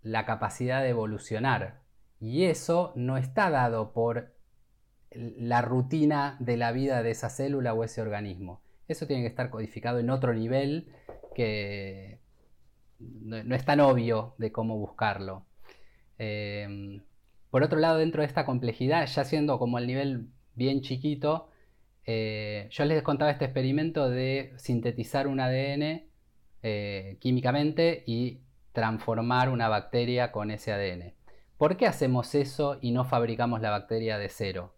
[0.00, 1.82] la capacidad de evolucionar.
[2.20, 4.34] Y eso no está dado por
[5.10, 8.62] la rutina de la vida de esa célula o ese organismo.
[8.88, 10.90] Eso tiene que estar codificado en otro nivel
[11.34, 12.17] que,
[12.98, 15.46] no, es tan obvio de cómo buscarlo.
[16.18, 17.02] Em,
[17.50, 21.50] por otro lado, dentro de esta complejidad, ya siendo como el nivel bien chiquito,
[22.04, 26.08] eh, yo les contaba este experimento de sintetizar un ADN
[26.62, 28.40] eh, químicamente y
[28.72, 31.14] transformar una bacteria con ese ADN.
[31.56, 34.74] ¿Por qué hacemos eso y no fabricamos la bacteria de cero?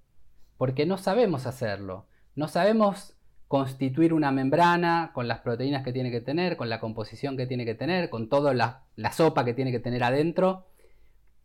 [0.57, 2.07] Porque no sabemos hacerlo.
[2.35, 3.15] No sabemos
[3.51, 7.65] constituir una membrana con las proteínas que tiene que tener, con la composición que tiene
[7.65, 10.69] que tener, con toda la, sopa que tiene que tener adentro,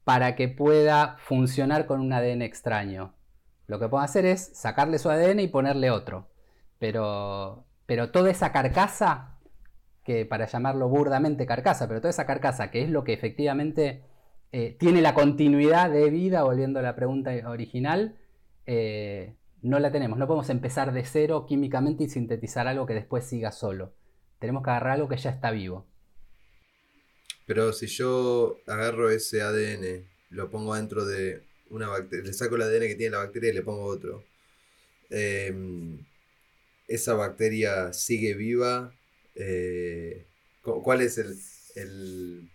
[0.03, 3.15] para que pueda funcionar con un ADN extraño.
[3.65, 6.27] Lo que puedo hacer es sacarle su ADN y ponerle otro.
[6.77, 9.39] Pero, pero toda esa carcasa,
[10.03, 14.03] que para llamarlo burdamente carcasa, pero toda esa carcasa que es lo que efectivamente
[14.51, 18.15] eh, tiene la continuidad de vida, volviendo a la pregunta original,
[18.67, 19.33] eh,
[19.65, 20.17] no la tenemos.
[20.17, 23.93] No podemos empezar de cero químicamente y sintetizar algo que después siga solo.
[24.39, 25.85] Tenemos que agarrar algo que ya está vivo.
[27.45, 32.63] Pero si yo agarro ese ADN, lo pongo dentro de una bacteria, le saco el
[32.63, 34.23] ADN que tiene la bacteria y le pongo otro.
[35.09, 36.05] Em,
[36.87, 38.93] esa bacteria sigue viva.
[39.35, 40.25] Eh,
[40.61, 41.35] ¿Cuál es el
[41.75, 42.49] el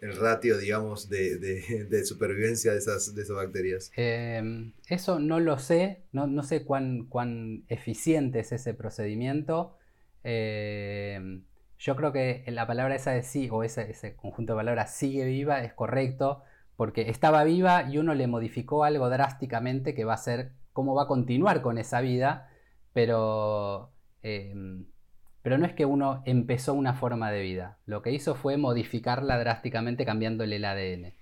[0.00, 3.90] ratio, digamos, de, supervivencia de esas, de esas bacterias?
[3.96, 9.76] Em, eso no lo sé, no, sé cuán, cuán, eficiente es ese procedimiento.
[10.22, 11.44] Em,
[11.78, 15.24] yo creo que la palabra esa de sí, o ese, ese conjunto de palabras sigue
[15.24, 16.42] viva, es correcto,
[16.76, 21.04] porque estaba viva y uno le modificó algo drásticamente que va a ser cómo va
[21.04, 22.50] a continuar con esa vida,
[22.92, 24.86] pero em,
[25.46, 27.78] pero no es que uno empezó una forma de vida.
[27.86, 31.12] Lo que hizo fue modificarla drásticamente cambiándole el ADN.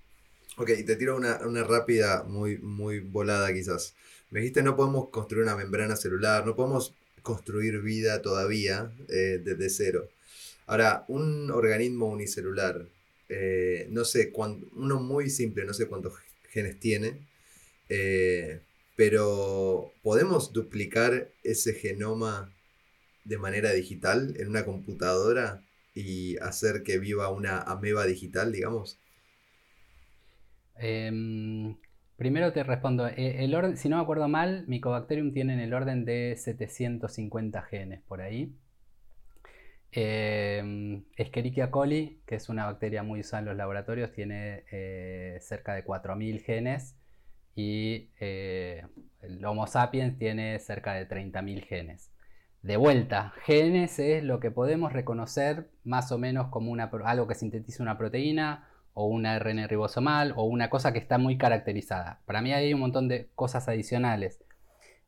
[0.57, 3.93] Ok, te tiro una, rápida, muy, muy volada quizás.
[4.31, 9.69] Me dijiste no podemos construir una membrana celular, no podemos construir vida todavía eh, desde
[9.69, 10.09] cero.
[10.65, 12.83] Ahora, un organismo unicelular,
[13.29, 14.33] eh, no sé,
[14.73, 16.15] uno muy simple, no sé cuántos
[16.49, 17.19] genes tiene,
[17.89, 18.59] eh,
[18.95, 22.54] pero podemos duplicar ese genoma
[23.25, 29.01] de manera digital en una computadora y hacer que viva una ameba digital, digamos?
[30.77, 31.77] Em,
[32.17, 35.73] primero te respondo, eh, el orden, si no me acuerdo mal, Mycobacterium tiene en el
[35.73, 38.55] orden de 750 genes por ahí.
[39.91, 45.73] Eh, Escherichia coli, que es una bacteria muy usada en los laboratorios, tiene eh, cerca
[45.73, 46.97] de 4.000 genes
[47.55, 48.85] y eh,
[49.21, 52.11] el Homo sapiens tiene cerca de 30.000 genes.
[52.65, 57.35] De vuelta, genes es lo que podemos reconocer más o menos como una, algo que
[57.35, 62.21] sintetiza una proteína o una ARN ribosomal o una cosa que está muy caracterizada.
[62.25, 64.43] Para mí hay un montón de cosas adicionales,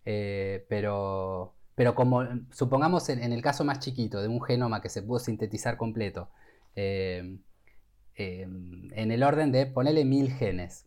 [0.06, 5.02] eh, pero, pero como supongamos en, el caso más chiquito de un genoma que se
[5.02, 6.30] pudo sintetizar completo,
[6.76, 7.40] eh,
[8.14, 10.86] en el orden de ponerle mil genes.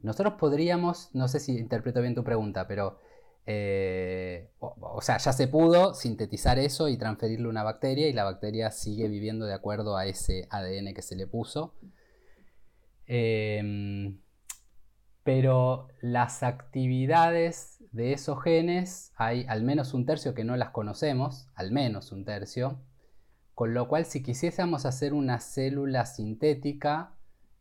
[0.00, 2.98] Nosotros podríamos, no sé si interpreto bien tu pregunta, pero
[3.48, 8.72] eh, o, sea, ya se pudo sintetizar eso y transferirle una bacteria y la bacteria
[8.72, 11.74] sigue viviendo de acuerdo a ese ADN que se le puso.
[13.06, 14.20] Em,
[15.22, 21.48] pero las actividades de esos genes hay al menos un tercio que no las conocemos,
[21.54, 22.82] al menos un tercio,
[23.54, 27.16] con lo cual si quisiésemos hacer una célula sintética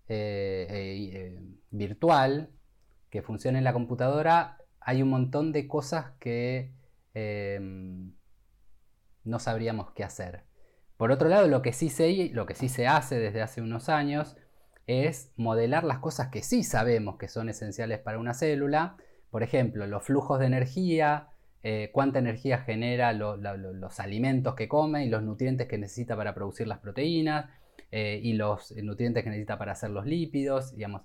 [0.07, 2.49] eh, eh, virtual
[3.11, 6.71] que funcione en la computadora, hay un montón de cosas que
[7.15, 8.13] em,
[9.23, 10.43] no sabríamos qué hacer.
[10.95, 13.89] Por otro lado, lo que sí se, lo que sí se hace desde hace unos
[13.89, 14.37] años
[14.85, 18.95] es modelar las cosas que sí sabemos que son esenciales para una célula.
[19.31, 21.29] Por ejemplo, los flujos de energía,
[21.63, 26.67] eh, cuánta energía genera los alimentos que come y los nutrientes que necesita para producir
[26.67, 27.49] las proteínas
[27.91, 30.75] eh, y los nutrientes que necesita para hacer los lípidos.
[30.75, 31.01] Digamos,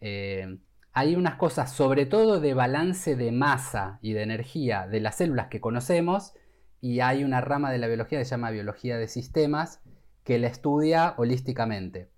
[0.00, 0.58] eh,
[0.92, 5.48] hay unas cosas, sobre todo de balance de masa y de energía de las células
[5.48, 6.34] que conocemos,
[6.80, 9.80] y hay una rama de la biología que se llama biología de sistemas,
[10.24, 12.10] que la estudia holísticamente.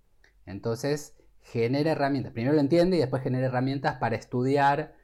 [0.47, 4.95] Entonces, genera herramientas, primero lo entiende y después genera herramientas para estudiar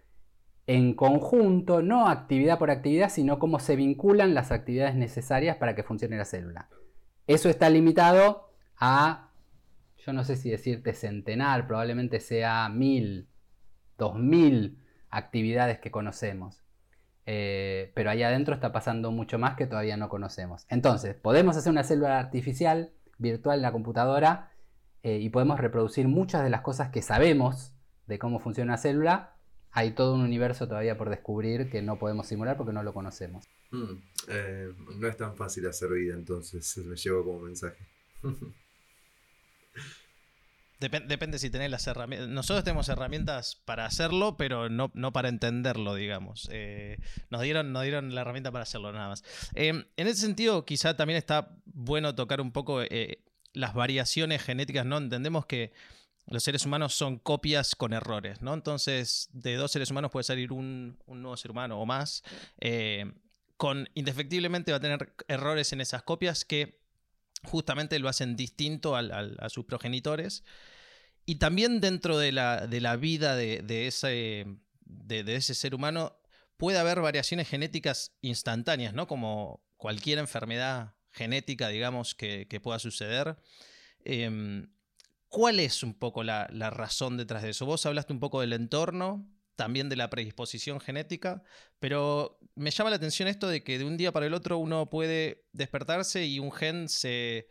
[0.67, 5.83] en conjunto, no actividad por actividad, sino cómo se vinculan las actividades necesarias para que
[5.83, 6.69] funcione la célula.
[7.27, 9.31] Eso está limitado a,
[9.97, 13.28] yo no sé si decirte centenar, probablemente sea mil,
[13.99, 14.77] 2.000
[15.11, 16.63] actividades que conocemos.
[17.27, 20.65] Eh, pero ahí adentro está pasando mucho más que todavía no conocemos.
[20.71, 24.53] Entonces, podemos hacer una célula artificial virtual en la computadora
[25.03, 27.73] eh, y podemos reproducir muchas de las cosas que sabemos
[28.07, 29.35] de cómo funciona una célula.
[29.73, 33.47] Hay todo un universo todavía por descubrir que no podemos simular porque no lo conocemos.
[33.71, 33.93] Mm,
[34.29, 37.87] eh, no es tan fácil hacer vida, entonces me llevo como mensaje.
[40.79, 42.29] depende si tenés las herramientas.
[42.29, 46.49] Nosotros tenemos herramientas para hacerlo, pero no, para entenderlo, digamos.
[46.53, 46.99] Eh,
[47.31, 49.25] nos, dieron, nos dieron la herramienta para hacerlo, nada más.
[49.55, 54.87] Em, en ese sentido, quizá también está bueno tocar un poco eh, las variaciones genéticas,
[54.87, 54.99] ¿no?
[54.99, 55.73] Entendemos que
[56.27, 58.55] los seres humanos son copias con errores, ¿no?
[58.55, 62.23] Entonces, de dos seres humanos puede salir un, nuevo ser humano o más.
[62.61, 63.11] Eh,
[63.57, 66.79] con, indefectiblemente va a tener errores en esas copias que
[67.45, 70.45] justamente lo hacen distinto a sus progenitores.
[71.25, 74.47] Y también dentro de la, vida de, ese,
[74.81, 76.19] de, ese, ser humano
[76.57, 79.07] puede haber variaciones genéticas instantáneas, ¿no?
[79.07, 83.37] Como cualquier enfermedad genética, digamos, que, pueda suceder.
[84.05, 84.73] Em,
[85.29, 87.67] ¿Cuál es un poco la, la razón detrás de eso?
[87.67, 91.43] Vos hablaste un poco del entorno, también de la predisposición genética,
[91.81, 94.89] pero me llama la atención esto de que de un día para el otro uno
[94.89, 97.49] puede despertarse y un gen se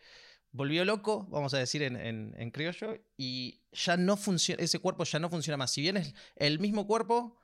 [0.54, 5.30] volvió loco, vamos a decir en, criollo, y ya no funciona, ese cuerpo ya no
[5.30, 5.74] funciona más.
[5.74, 7.38] Si bien es el mismo cuerpo,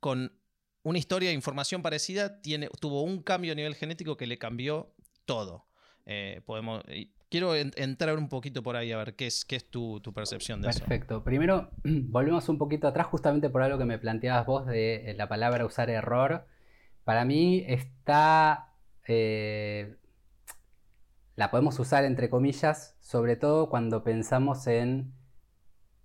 [0.00, 0.36] con
[0.82, 4.96] una historia de información parecida, tiene, tuvo un cambio a nivel genético que le cambió
[5.26, 5.68] todo.
[6.06, 6.82] Eh, podemos,
[7.32, 10.68] quiero entrar un poquito por ahí a ver qué es, qué es tu, percepción de
[10.68, 10.80] eso.
[10.80, 11.24] Perfecto.
[11.24, 15.30] Primero, volvemos un poquito atrás justamente por algo que me planteabas vos de eh, la
[15.30, 16.44] palabra usar error.
[17.04, 18.74] Para mí está...
[19.08, 19.96] Eh,
[21.34, 25.14] la podemos usar entre comillas, sobre todo cuando pensamos en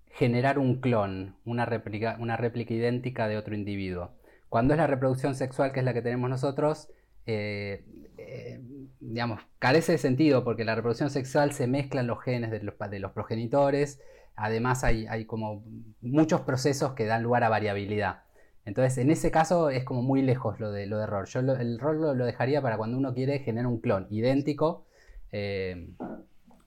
[0.05, 4.13] generar un clon, una réplica, una réplica idéntica de otro individuo.
[4.47, 6.89] Cuando es la reproducción sexual, que es la que tenemos nosotros,
[7.25, 8.59] eh, eh,
[8.99, 12.99] digamos, carece de sentido porque la reproducción sexual se mezclan los genes de los, de
[12.99, 14.01] los progenitores,
[14.35, 15.63] además hay, hay, como
[16.01, 18.23] muchos procesos que dan lugar a variabilidad.
[18.65, 21.25] Entonces, en ese caso es como muy lejos lo de, lo de error.
[21.27, 24.87] Yo el error lo, dejaría para cuando uno quiere generar un clon idéntico.
[25.31, 25.89] Eh,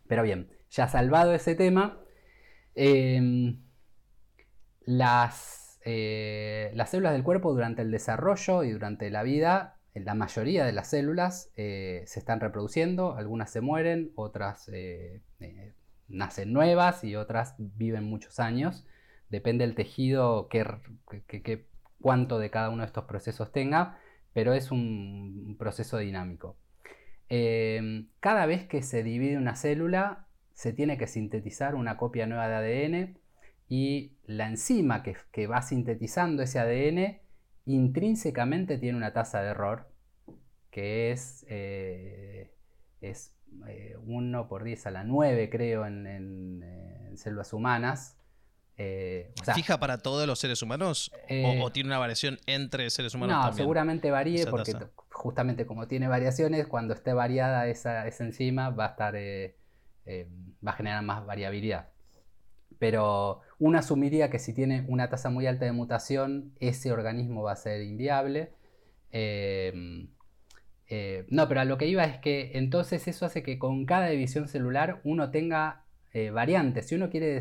[0.08, 2.00] pero bien, ya salvado ese tema,
[4.86, 10.72] las, las células del cuerpo durante el desarrollo y durante la vida la mayoría de
[10.72, 14.70] las células se están reproduciendo, algunas se mueren, otras
[16.08, 18.86] nacen nuevas y otras viven muchos años.
[19.28, 21.66] Depende del tejido que,
[22.00, 23.98] cuánto de cada uno de estos procesos tenga,
[24.32, 26.56] pero es un proceso dinámico.
[27.30, 32.48] Em, cada vez que se divide una célula, se tiene que sintetizar una copia nueva
[32.48, 33.18] de ADN
[33.68, 37.20] y la enzima que, va sintetizando ese ADN
[37.66, 39.88] intrínsecamente tiene una tasa de error
[40.70, 42.52] que es, eh,
[43.00, 43.34] es
[44.04, 48.16] 1 eh, por 10 a la 9 creo en células humanas
[48.82, 51.10] eh, ¿Fija para todos los seres humanos?
[51.12, 53.44] ¿O, eh, tiene una variación entre seres humanos?
[53.44, 54.74] No, seguramente varíe porque
[55.10, 59.14] justamente como tiene variaciones, cuando esté variada esa, enzima va a estar.
[59.16, 59.54] Eh,
[60.66, 61.90] va a generar más variabilidad.
[62.80, 67.52] Pero uno asumiría que si tiene una tasa muy alta de mutación, ese organismo va
[67.52, 68.54] a ser inviable.
[71.28, 74.48] no, pero a lo que iba es que entonces eso hace que con cada división
[74.48, 75.84] celular uno tenga
[76.32, 76.88] variantes.
[76.88, 77.40] Si uno quiere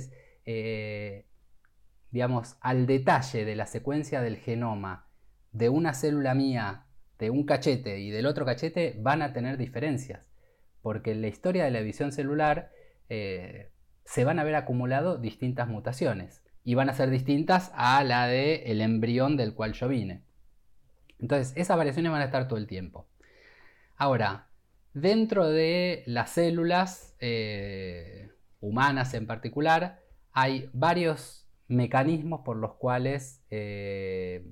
[2.11, 5.07] digamos, al detalle de la secuencia del genoma
[5.51, 6.85] de una célula mía,
[7.17, 10.21] de un cachete y del otro cachete, van a tener diferencias.
[10.81, 12.71] Porque en la historia de la división celular
[13.09, 13.71] eh,
[14.10, 18.62] se van a haber acumulado distintas mutaciones y van a ser distintas a la del
[18.66, 20.24] el embrión del cual yo vine.
[21.20, 23.07] Entonces, esas variaciones van a estar todo el tiempo.
[23.97, 24.47] Ahora,
[24.95, 28.32] dentro de las células eh,
[28.62, 30.01] humanas en particular,
[30.32, 34.43] hay varios mecanismos por los cuales eh,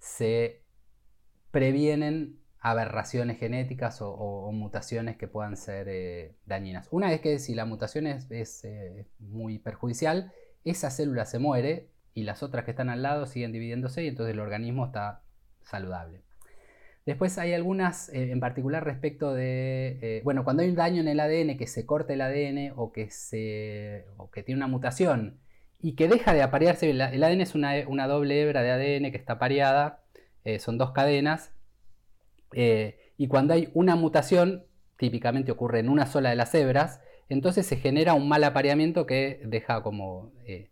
[0.00, 0.64] se
[1.50, 6.88] previenen aberraciones genéticas o, mutaciones que puedan ser eh, dañinas.
[6.90, 10.32] Una es que si la mutación es, eh, muy perjudicial,
[10.64, 14.34] esa célula se muere y las otras que están al lado siguen dividiéndose y entonces
[14.34, 15.22] el organismo está
[15.62, 16.22] saludable.
[17.06, 21.56] Después hay algunas, en particular respecto de, bueno, cuando hay un daño en el ADN,
[21.56, 25.40] que se corte el ADN o que, se, o que tiene una mutación
[25.80, 26.90] y que deja de aparearse.
[26.90, 30.02] El, ADN es una, doble hebra de ADN que está pareada,
[30.44, 31.52] eh, son dos cadenas,
[32.52, 34.64] eh, y cuando hay una mutación,
[34.96, 39.40] típicamente ocurre en una sola de las hebras, entonces se genera un mal apareamiento que
[39.44, 40.70] deja como eh,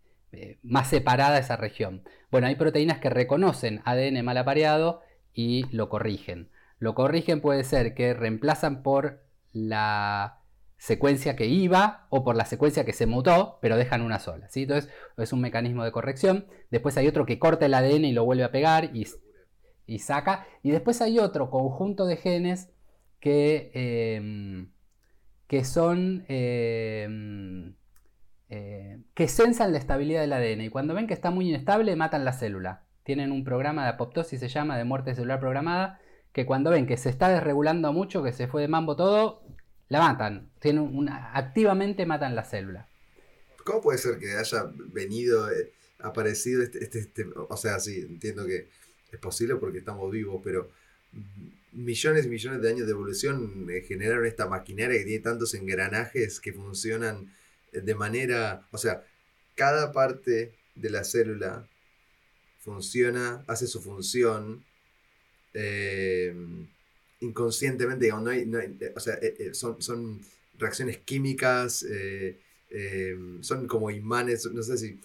[0.63, 2.03] más separada esa región.
[2.31, 5.03] Bueno, hay proteínas que reconocen ADN mal apareado
[5.33, 6.51] y lo corrigen.
[6.79, 9.23] Lo corrigen puede ser que reemplazan por
[9.53, 10.41] la
[10.79, 14.49] secuencia que iba o por la secuencia que se mutó, pero dejan una sola.
[14.55, 16.47] Entonces es un mecanismo de corrección.
[16.71, 19.07] Después hay otro que corta el ADN y lo vuelve a pegar y,
[19.99, 20.47] saca.
[20.63, 22.71] Y después hay otro conjunto de genes
[23.21, 24.71] que, em,
[25.47, 26.25] que son...
[26.29, 27.75] Em,
[28.49, 32.25] eh, que sensan la estabilidad del ADN y cuando ven que está muy inestable matan
[32.25, 32.85] la célula.
[33.03, 36.01] Tienen un programa de apoptosis, se llama, de muerte celular programada,
[36.33, 39.43] que cuando ven que se está desregulando mucho, que se fue de mambo todo,
[39.89, 40.51] la matan.
[40.61, 42.89] Tienen una, activamente matan la célula.
[43.65, 48.47] ¿Cómo puede ser que haya venido, eh, aparecido este, este, este, O sea, sí, entiendo
[48.47, 48.69] que
[49.17, 50.71] es posible porque estamos vivos, pero
[51.73, 56.41] millones y millones de años de evolución eh, generaron esta maquinaria que tiene tantos engranajes
[56.41, 57.33] que funcionan
[57.73, 58.67] eh, de manera.
[58.71, 59.05] O sea,
[59.55, 61.67] cada parte de la célula
[62.61, 64.65] funciona, hace su función.
[65.55, 66.35] Eh,
[67.21, 69.19] inconscientemente, digamos, no hay, o sea,
[69.53, 70.21] son,
[70.59, 71.85] reacciones químicas,
[73.41, 75.01] son como imanes, no sé si,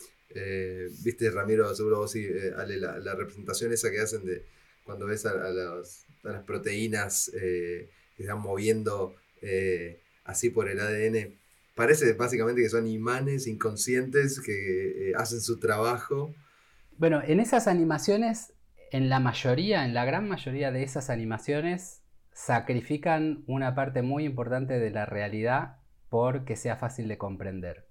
[1.03, 2.27] viste Ramiro, seguro vos sí,
[2.57, 4.45] Ale, la, la, representación esa que hacen de
[4.83, 9.15] cuando ves a, las, a las, proteínas que se están moviendo
[10.25, 11.35] así por el ADN.
[11.75, 16.33] Parece básicamente que son imanes inconscientes que hacen su trabajo.
[16.97, 18.53] Bueno, en esas animaciones,
[18.91, 22.01] en la mayoría, en la gran mayoría de esas animaciones,
[22.33, 25.77] sacrifican una parte muy importante de la realidad
[26.09, 27.87] porque sea fácil de comprender.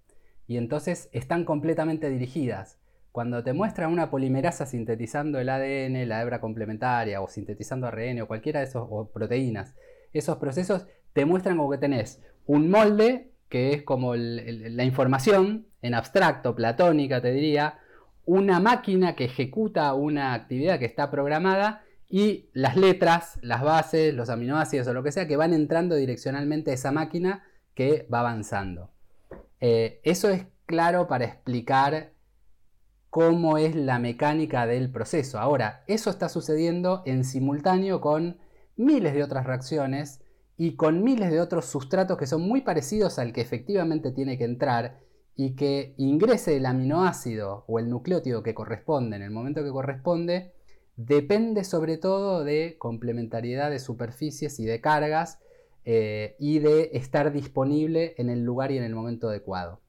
[0.51, 2.81] Y entonces están completamente dirigidas.
[3.13, 8.27] Cuando te muestran una polimerasa sintetizando el ADN, la hebra complementaria, o sintetizando ARN, o
[8.27, 9.77] cualquiera de esos, proteínas,
[10.13, 15.95] esos procesos te muestran como que tenés un molde, que es como la información en
[15.95, 17.79] abstracto, platónica, te diría,
[18.25, 24.31] una máquina que ejecuta una actividad que está programada y las letras, las bases, los
[24.31, 28.91] aminoácidos o lo que sea que van entrando direccionalmente a esa máquina que va avanzando.
[29.61, 32.13] Eh, eso es claro para explicar
[33.11, 35.39] cómo es la mecánica del proceso.
[35.39, 38.39] Ahora, eso está sucediendo en simultáneo con
[38.77, 40.21] miles de otras reacciones
[40.57, 44.45] y con miles de otros sustratos que son muy parecidos al que efectivamente tiene que
[44.45, 45.01] entrar
[45.35, 50.53] y que ingrese el aminoácido o el nucleótido que corresponde en el momento que corresponde
[50.97, 55.39] depende sobre todo de complementariedad de superficies y de cargas
[55.93, 59.81] eh, y de estar disponible en el lugar y en el momento adecuado.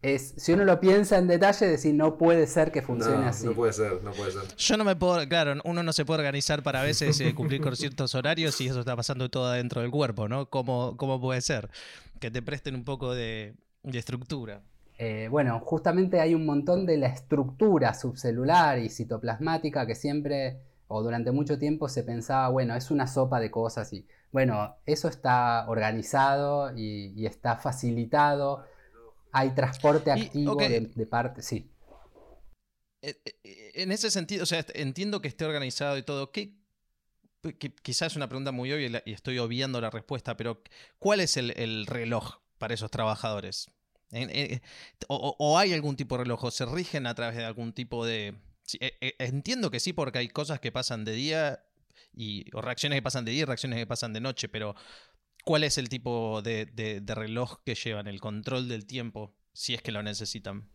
[0.00, 3.44] Es, si uno lo piensa en detalle, decir no puede ser que funcione así.
[3.46, 4.42] No puede ser, no puede ser.
[4.56, 7.60] Yo no me puedo, claro, uno no se puede organizar para a veces eh, cumplir
[7.60, 10.48] con ciertos horarios y eso está pasando todo dentro del cuerpo, ¿no?
[10.48, 11.68] ¿Cómo, cómo puede ser?
[12.20, 13.56] Que te presten un poco de,
[13.92, 14.62] estructura.
[14.98, 21.02] Eh, bueno, justamente hay un montón de la estructura subcelular y citoplasmática que siempre o
[21.02, 25.64] durante mucho tiempo se pensaba, bueno, es una sopa de cosas y bueno, eso está
[25.68, 28.66] organizado y, está facilitado.
[29.30, 31.70] Hay transporte activo de, parte, sí.
[33.00, 36.32] Eh, eh, en ese sentido, o sea, entiendo que esté organizado y todo.
[36.32, 36.52] ¿Qué,
[37.84, 40.64] quizás es una pregunta muy obvia y estoy obviando la respuesta, pero
[40.98, 43.70] ¿cuál es el, reloj para esos trabajadores?
[45.06, 46.42] O, hay algún tipo de reloj?
[46.42, 48.34] ¿O se rigen a través de algún tipo de...?
[48.80, 51.64] Eh, entiendo que sí, porque hay cosas que pasan de día
[52.12, 54.74] y, o reacciones que pasan de día y reacciones que pasan de noche, pero
[55.44, 59.92] ¿cuál es el tipo de, reloj que llevan, el control del tiempo, si es que
[59.92, 60.68] lo necesitan?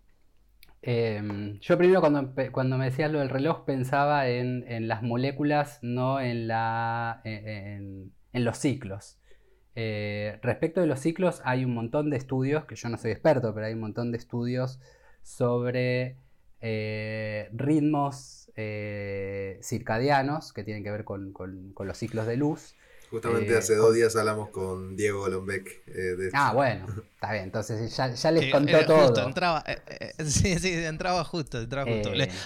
[0.82, 6.22] Em, yo primero cuando, cuando, me decías lo del reloj pensaba en, las moléculas, no
[6.22, 9.18] en, la, en, los ciclos.
[9.76, 13.54] Eh, respecto de los ciclos hay un montón de estudios, que yo no soy experto,
[13.54, 14.80] pero hay un montón de estudios
[15.22, 16.18] sobre
[16.62, 21.34] eh, ritmos eh, circadianos que tienen que ver con,
[21.80, 22.76] los ciclos de luz.
[23.10, 25.82] Justamente hace dos días hablamos con Diego Lombeck.
[25.88, 29.28] Eh, ah, bueno, está bien, entonces ya, les contó todo.
[29.28, 29.64] entraba,
[30.26, 31.58] sí, sí, entraba justo,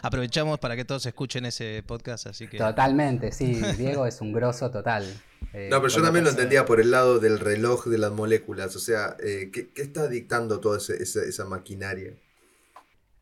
[0.04, 2.60] aprovechamos para que todos escuchen ese podcast, así que...
[2.60, 5.04] Totalmente, sí, Diego es un grosso total.
[5.52, 8.80] no, pero yo también lo entendía por el lado del reloj de las moléculas, o
[8.80, 12.14] sea, ¿qué, está dictando toda esa maquinaria?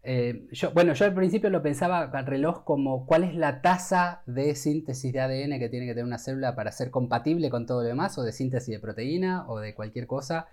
[0.03, 4.23] Eh, yo, bueno, yo al principio lo pensaba al reloj como cuál es la tasa
[4.25, 7.81] de síntesis de ADN que tiene que tener una célula para ser compatible con todo
[7.81, 10.47] lo demás, o de síntesis de proteína, o de cualquier cosa.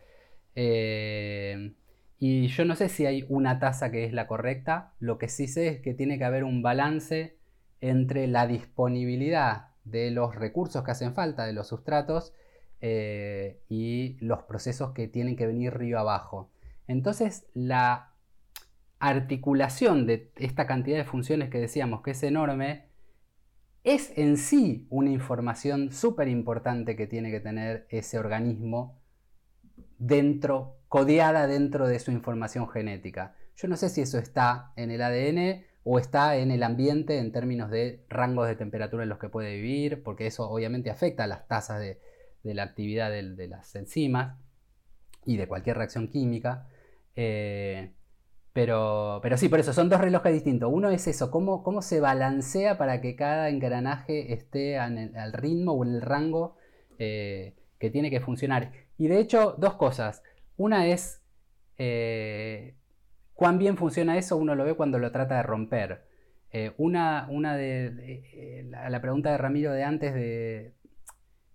[0.54, 1.74] Eh,
[2.18, 4.92] y yo no sé si hay una tasa que es la correcta.
[4.98, 7.36] Lo que sí sé es que tiene que haber un balance
[7.80, 12.34] entre la disponibilidad de los recursos que hacen falta, de los sustratos,
[12.80, 16.50] eh, y los procesos que tienen que venir río abajo.
[16.86, 18.12] Entonces, la
[18.98, 22.88] articulación de esta cantidad de funciones que decíamos que es enorme,
[23.84, 29.00] es en sí una información súper importante que tiene que tener ese organismo
[29.98, 33.34] dentro, codeada dentro de su información genética.
[33.56, 37.32] Yo no sé si eso está en el ADN o está en el ambiente en
[37.32, 41.26] términos de rangos de temperatura en los que puede vivir, porque eso obviamente afecta a
[41.26, 41.98] las tasas de,
[42.42, 44.38] la actividad de, las enzimas
[45.24, 46.68] y de cualquier reacción química.
[47.16, 47.92] Eh,
[48.58, 50.68] pero, pero sí, por eso son dos relojes distintos.
[50.72, 55.84] Uno es eso, cómo, cómo se balancea para que cada engranaje esté al ritmo o
[55.84, 56.56] en el rango
[56.98, 58.72] eh, que tiene que funcionar.
[58.96, 60.24] Y de hecho, dos cosas.
[60.56, 61.22] Una es
[61.76, 62.74] eh,
[63.32, 66.02] cuán bien funciona eso, uno lo ve cuando lo trata de romper.
[66.50, 70.74] Eh, una, una de, la, pregunta de Ramiro de antes de,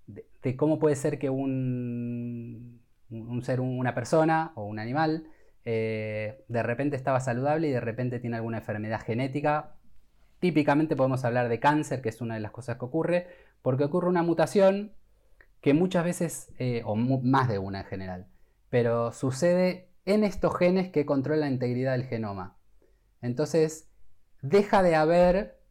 [0.07, 2.79] de, cómo puede ser que un,
[3.09, 5.27] un ser, una persona o un animal,
[5.65, 9.75] eh, de repente estaba saludable y de repente tiene alguna enfermedad genética.
[10.39, 13.27] Típicamente podemos hablar de cáncer, que es una de las cosas que ocurre,
[13.61, 14.93] porque ocurre una mutación
[15.61, 18.27] que muchas veces, eh, o más de una en general,
[18.69, 22.57] pero sucede en estos genes que controlan la integridad del genoma.
[23.21, 23.87] Entonces,
[24.41, 25.63] deja de haber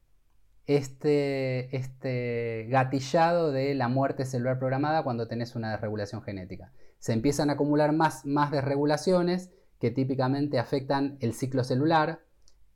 [0.66, 6.72] este, este gatillado de la muerte celular programada cuando tenés una desregulación genética.
[6.98, 9.50] Se empiezan a acumular más, más desregulaciones
[9.82, 12.20] que típicamente afectan el ciclo celular,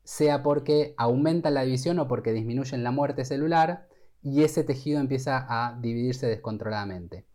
[0.03, 3.87] sea porque aumentan la división o porque disminuyen la muerte celular
[4.21, 7.25] y ese tejido empieza a dividirse descontroladamente.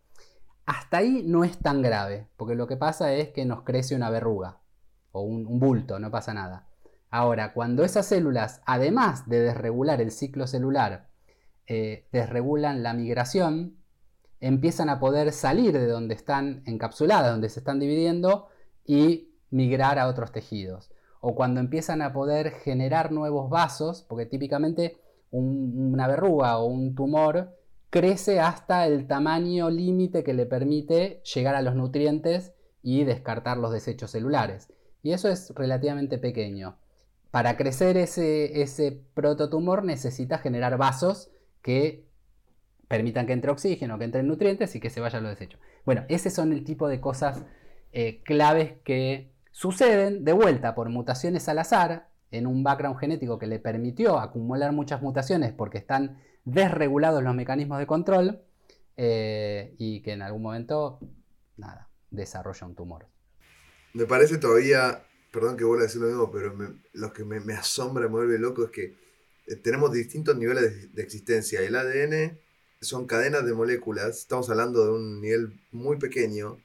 [0.66, 4.10] Hasta ahí no es tan grave, porque lo que pasa es que nos crece una
[4.10, 4.60] verruga
[5.10, 6.68] o un, bulto, no pasa nada.
[7.08, 11.08] Ahora, cuando esas células, además de desregular el ciclo celular,
[11.66, 13.78] eh, desregulan la migración,
[14.38, 18.48] empiezan a poder salir de donde están encapsuladas, donde se están dividiendo,
[18.84, 20.90] y migrar a otros tejidos.
[21.20, 24.98] O cuando empiezan a poder generar nuevos vasos, porque típicamente
[25.30, 27.56] una verruga o un tumor
[27.90, 33.72] crece hasta el tamaño límite que le permite llegar a los nutrientes y descartar los
[33.72, 34.72] desechos celulares.
[35.02, 36.76] Y eso es relativamente pequeño.
[37.30, 41.30] Para crecer ese, ese prototumor necesita generar vasos
[41.62, 42.06] que
[42.88, 45.60] permitan que entre oxígeno, que entren nutrientes y que se vayan los desechos.
[45.86, 47.44] Bueno, ese son el tipo de cosas
[47.92, 53.46] eh, claves que suceden de vuelta por mutaciones al azar en un background genético que
[53.46, 58.42] le permitió acumular muchas mutaciones porque están desregulados los mecanismos de control
[58.96, 60.98] eh, y que en algún momento,
[61.56, 63.06] nada, desarrolla un tumor.
[63.94, 66.54] Me parece todavía, perdón que vuelva a decir lo mismo, pero
[66.92, 68.96] lo que me, asombra, me vuelve loco es que
[69.46, 71.60] eh, tenemos distintos niveles de, existencia.
[71.60, 72.38] El ADN
[72.80, 76.58] son cadenas de moléculas, estamos hablando de un nivel muy pequeño,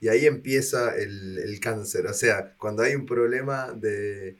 [0.00, 2.06] y ahí empieza el, cáncer.
[2.06, 4.36] O sea, cuando hay un problema de,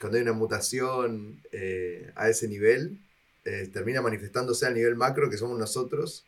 [0.00, 3.00] cuando hay una mutación eh, a ese nivel,
[3.44, 6.26] eh, termina manifestándose a nivel macro, que somos nosotros,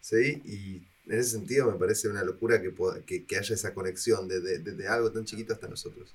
[0.00, 0.42] ¿sí?
[0.44, 5.10] Y en ese sentido me parece una locura que, que, haya esa conexión desde algo
[5.10, 6.14] tan chiquito hasta nosotros.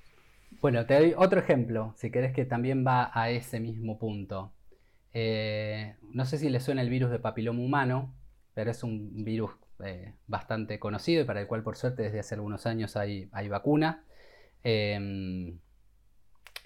[0.60, 4.52] Bueno, te doy otro ejemplo, si querés que también va a ese mismo punto.
[5.12, 8.14] Eh, no sé si le suena el virus de papiloma humano,
[8.54, 9.50] pero es un virus
[9.84, 14.04] eh, bastante conocido y para el cual por suerte desde hace algunos años hay, vacuna.
[14.62, 15.58] Em,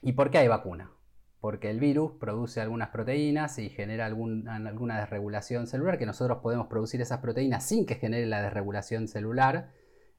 [0.02, 0.92] ¿Y por qué hay vacuna?
[1.40, 7.00] Porque el virus produce algunas proteínas y genera alguna desregulación celular, que nosotros podemos producir
[7.00, 9.70] esas proteínas sin que genere la desregulación celular,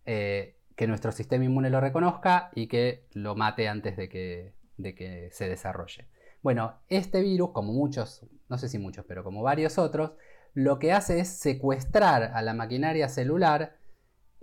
[0.05, 4.95] eh, que nuestro sistema inmune lo reconozca y que lo mate antes de que, de
[4.95, 6.07] que se desarrolle.
[6.41, 10.11] Bueno, este virus, como muchos, no sé si muchos, pero como varios otros,
[10.53, 13.77] lo que hace es secuestrar a la maquinaria celular,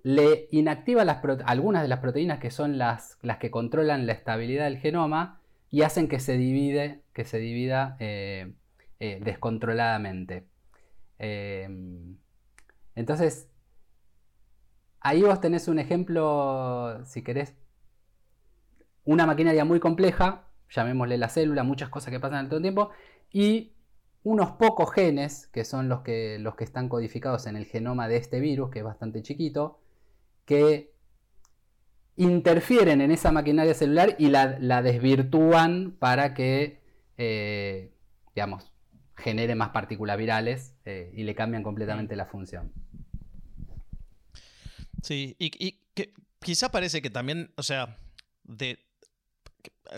[0.03, 1.03] le inactiva
[1.45, 5.41] algunas de las proteínas que son las, que controlan la estabilidad del genoma
[5.71, 8.55] y hacen que se, divide, que se divida eh,
[9.01, 10.47] eh, descontroladamente.
[11.19, 12.17] Em,
[12.95, 13.49] entonces,
[15.01, 17.55] ahí vos tenés un ejemplo, si querés,
[19.05, 22.91] una maquinaria muy compleja, llamémosle la célula, muchas cosas que pasan al todo el tiempo,
[23.33, 23.76] y
[24.27, 28.17] unos pocos genes, que son los que, los que están codificados en el genoma de
[28.17, 29.79] este virus, que es bastante chiquito,
[30.45, 30.93] que
[32.17, 36.81] interfieren en esa maquinaria celular y la, desvirtúan para que,
[37.19, 37.93] eh,
[38.35, 38.73] digamos,
[39.15, 42.73] genere más partículas virales eh, y le cambian completamente la función.
[45.03, 47.97] Sí, y, y que quizá parece que también, o sea,
[48.43, 48.86] de,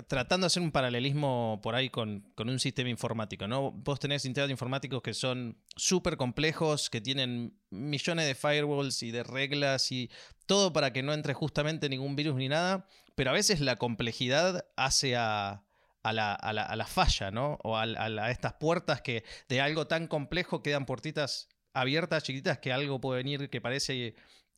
[0.06, 3.72] tratando de hacer un paralelismo por ahí con, un sistema informático, ¿no?
[3.72, 9.22] Vos tenés sistemas informáticos que son súper complejos, que tienen millones de firewalls y de
[9.22, 10.10] reglas y
[10.46, 14.66] todo para que no entre justamente ningún virus ni nada, pero a veces la complejidad
[14.76, 15.64] hace a,
[16.02, 17.58] la, falla, ¿no?
[17.62, 23.00] O a, estas puertas que de algo tan complejo quedan puertitas abiertas, chiquitas, que algo
[23.00, 24.14] puede venir que parece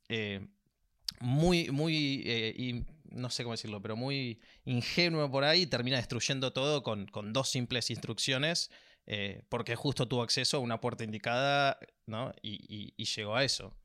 [0.09, 0.47] eh,
[1.19, 2.23] muy, muy...
[2.25, 7.07] Eh, no sé cómo decirlo, pero muy ingenuo por ahí y termina destruyendo todo con,
[7.33, 8.71] dos simples instrucciones
[9.07, 12.31] eh, porque justo tuvo acceso a una puerta indicada ¿no?
[12.41, 13.75] y, llegó a eso,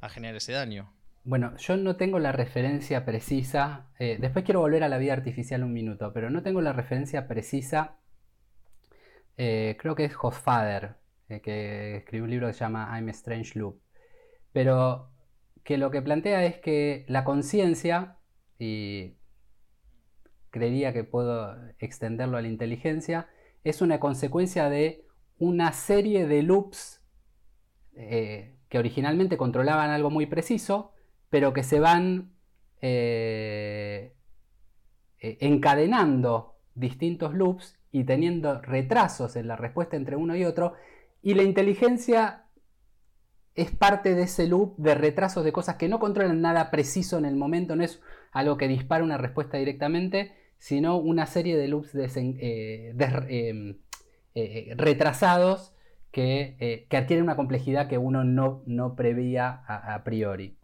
[0.00, 0.92] a generar ese daño.
[1.24, 5.62] Bueno, yo no tengo la referencia precisa, eh, después quiero volver a la vida artificial
[5.62, 7.98] un minuto, pero no tengo la referencia precisa,
[9.36, 10.96] eh, creo que es Hoffader,
[11.42, 13.80] que escribió un libro que se llama I'm a Strange Loop,
[14.52, 15.10] pero
[15.62, 18.16] que lo que plantea es que la conciencia
[18.60, 19.16] y
[20.50, 23.28] creería que puedo extenderlo a la inteligencia,
[23.64, 25.06] es una consecuencia de
[25.38, 27.02] una serie de loops
[27.94, 30.92] eh, que originalmente controlaban algo muy preciso,
[31.30, 32.32] pero que se van
[32.82, 34.14] eh,
[35.18, 40.74] eh, encadenando distintos loops y teniendo retrasos en la respuesta entre uno y otro,
[41.22, 42.44] y la inteligencia
[43.54, 47.24] es parte de ese loop de retrasos de cosas que no controlan nada preciso en
[47.24, 48.00] el momento, no es
[48.32, 52.94] algo que dispara una respuesta directamente, sino una serie de loops eh,
[53.28, 53.78] em,
[54.34, 55.74] eh, retrasados
[56.12, 60.56] que, que, adquieren una complejidad que uno no, no preveía a, priori.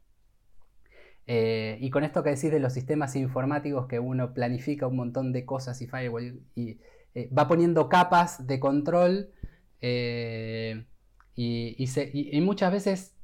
[1.26, 5.32] Eh, y con esto que decís de los sistemas informáticos que uno planifica un montón
[5.32, 6.78] de cosas y firewall y
[7.36, 9.30] va poniendo capas de control
[11.36, 13.14] y, muchas veces,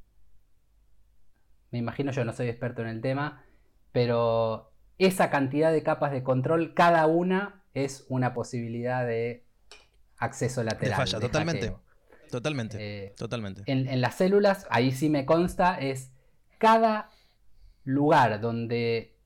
[1.71, 3.43] me imagino yo no soy experto en el tema,
[3.91, 9.45] pero esa cantidad de capas de control, cada una es una posibilidad de
[10.17, 10.91] acceso lateral.
[10.91, 11.75] De falla, totalmente.
[12.29, 12.77] Totalmente.
[12.79, 13.63] Eh, totalmente.
[13.65, 16.11] En, las células, ahí sí me consta, es
[16.59, 17.09] cada
[17.83, 19.17] lugar donde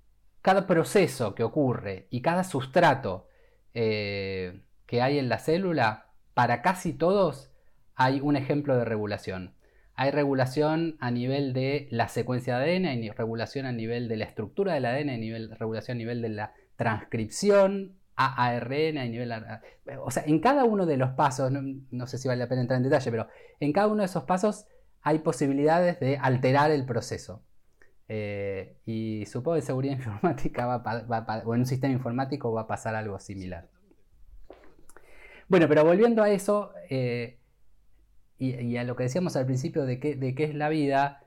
[0.41, 3.27] cada proceso que ocurre y cada sustrato
[3.73, 7.51] eh, que hay en la célula, para casi todos
[7.97, 9.55] hay un ejemplo de regulación.
[9.95, 14.25] Hay regulación a nivel de la secuencia de ADN, hay regulación a nivel de la
[14.25, 19.33] estructura del ADN, hay regulación a nivel de la transcripción, ARN, a nivel...
[20.03, 22.77] O sea, en cada uno de los pasos, no, sé si vale la pena entrar
[22.77, 23.27] en detalle, pero
[23.59, 24.67] en cada uno de esos pasos
[25.01, 27.43] hay posibilidades de alterar el proceso.
[28.07, 32.67] Eh, y supongo que en seguridad informática va, o en un sistema informático va a
[32.67, 33.67] pasar algo similar.
[35.47, 37.39] Bueno, pero volviendo a eso eh,
[38.39, 41.23] y, a lo que decíamos al principio de qué, es la vida,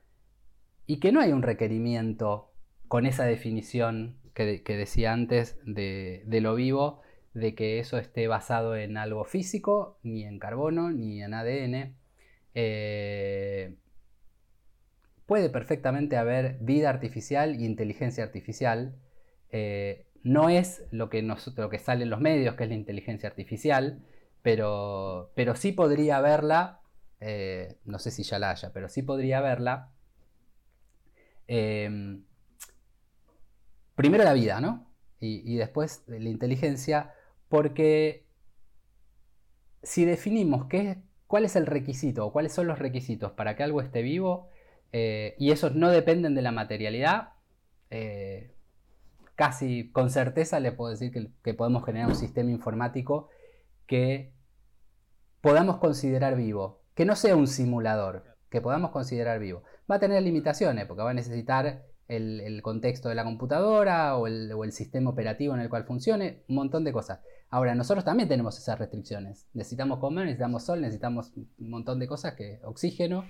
[0.86, 2.52] y que no hay un requerimiento
[2.88, 7.00] con esa definición que, decía antes de, lo vivo,
[7.34, 11.94] de que eso esté basado en algo físico, ni en carbono, ni en ADN.
[12.54, 13.76] Eh,
[15.26, 18.96] puede perfectamente haber vida artificial e inteligencia artificial.
[19.50, 23.28] Eh, no es lo que, lo que sale en los medios, que es la inteligencia
[23.28, 24.02] artificial,
[24.42, 26.80] pero, pero sí podría haberla,
[27.21, 29.91] eh, no sé si ya la haya, pero sí podría haberla.
[31.47, 32.25] Em,
[33.95, 34.87] primero la vida, ¿no?
[35.23, 37.12] Y, después la inteligencia,
[37.51, 38.25] porque
[39.83, 40.97] si definimos qué,
[41.27, 44.49] cuál es el requisito o cuáles son los requisitos para que algo esté vivo,
[44.93, 47.35] eh, y esos no dependen de la materialidad,
[47.91, 48.55] eh,
[49.37, 51.12] casi con certeza le puedo decir
[51.43, 53.29] que, podemos generar un sistema informático
[53.87, 54.33] que
[55.41, 59.62] podamos considerar vivo, que no sea un simulador, que podamos considerar vivo.
[59.90, 64.53] Va a tener limitaciones porque va a necesitar el, contexto de la computadora o el,
[64.53, 67.20] o el, sistema operativo en el cual funcione, un montón de cosas.
[67.48, 69.46] Ahora, nosotros también tenemos esas restricciones.
[69.55, 73.24] Necesitamos comer, necesitamos sol, necesitamos un montón de cosas, que oxígeno.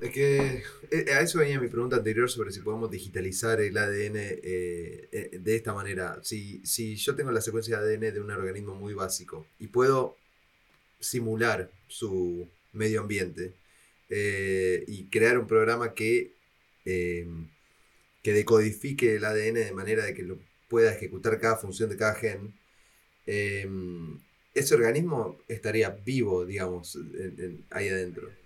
[0.00, 4.16] Es que eh, a eso venía mi pregunta anterior sobre si podemos digitalizar el ADN
[4.16, 6.18] eh, eh, de esta manera.
[6.22, 10.16] Si, si yo tengo la secuencia de ADN de un organismo muy básico y puedo
[11.00, 13.52] simular su medio ambiente
[14.86, 16.32] y crear un programa que,
[16.84, 17.48] em,
[18.22, 20.38] que decodifique el ADN de manera de que lo
[20.68, 22.54] pueda ejecutar cada función de cada gen,
[23.26, 24.18] em,
[24.54, 26.98] ese organismo estaría vivo, digamos,
[27.70, 28.43] ahí adentro.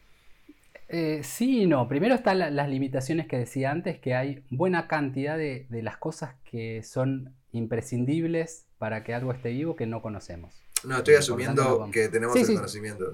[0.88, 1.86] Eh, sí y no.
[1.86, 6.82] Primero están las limitaciones que decía antes, que hay buena cantidad de, las cosas que
[6.82, 10.54] son imprescindibles para que algo esté vivo que no conocemos.
[10.84, 13.12] No, estoy asumiendo que tenemos el conocimiento.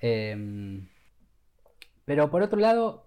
[0.00, 0.86] Em,
[2.04, 3.06] pero por otro lado,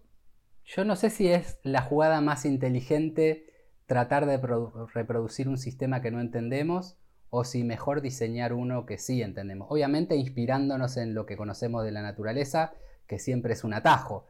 [0.65, 3.53] yo no sé si es la jugada más inteligente
[3.85, 4.37] tratar de
[4.93, 6.97] reproducir un sistema que no entendemos
[7.29, 9.67] o si mejor diseñar uno que sí entendemos.
[9.69, 12.73] Obviamente inspirándonos en lo que conocemos de la naturaleza
[13.07, 14.25] que siempre es un atajo.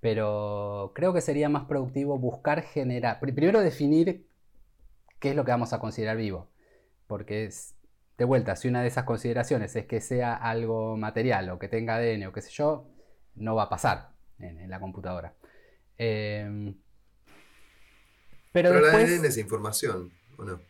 [0.00, 4.26] Pero creo que sería más productivo buscar generar, primero definir
[5.18, 6.48] qué es lo que vamos a considerar vivo.
[7.06, 7.74] Porque es,
[8.16, 11.96] de vuelta, si una de esas consideraciones es que sea algo material o que tenga
[11.96, 12.86] ADN o qué sé yo,
[13.34, 15.34] no va a pasar en, la computadora.
[15.98, 16.74] Em,
[18.52, 20.60] pero, el ADN es información, ¿o no?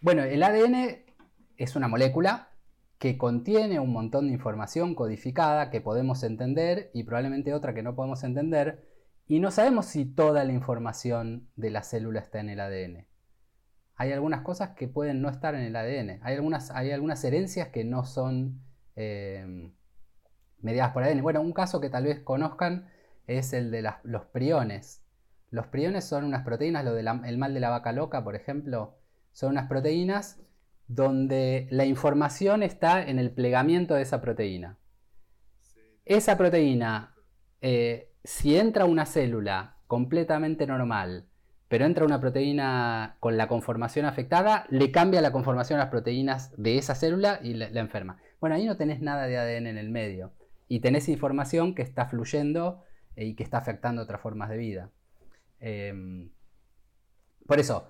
[0.00, 1.02] Bueno, el ADN
[1.56, 2.50] es una molécula
[2.98, 7.94] que contiene un montón de información codificada que podemos entender y probablemente otra que no
[7.94, 8.84] podemos entender,
[9.26, 13.06] y no sabemos si toda la información de la célula está en el ADN.
[13.94, 17.68] Hay algunas cosas que pueden no estar en el ADN, hay algunas, hay algunas herencias
[17.68, 18.60] que no son
[18.96, 19.72] eh,
[20.60, 21.22] mediadas por ADN.
[21.22, 22.88] Bueno, un caso que tal vez conozcan
[23.26, 25.02] es el de los priones.
[25.50, 28.96] Los priones son unas proteínas, lo del mal de la vaca loca, por ejemplo,
[29.32, 30.40] son unas proteínas
[30.88, 34.78] donde la información está en el plegamiento de esa proteína.
[36.06, 37.14] Esa proteína,
[37.60, 41.26] eh, si entra una célula completamente normal,
[41.68, 46.52] pero entra una proteína con la conformación afectada, le cambia la conformación a las proteínas
[46.56, 48.16] de esa célula y la, enferma.
[48.40, 50.32] Bueno, ahí no tenés nada de ADN en el medio
[50.66, 52.82] y tenés información que está fluyendo
[53.16, 54.90] eh, y que está afectando otras formas de vida.
[55.60, 56.30] Em,
[57.46, 57.88] por eso,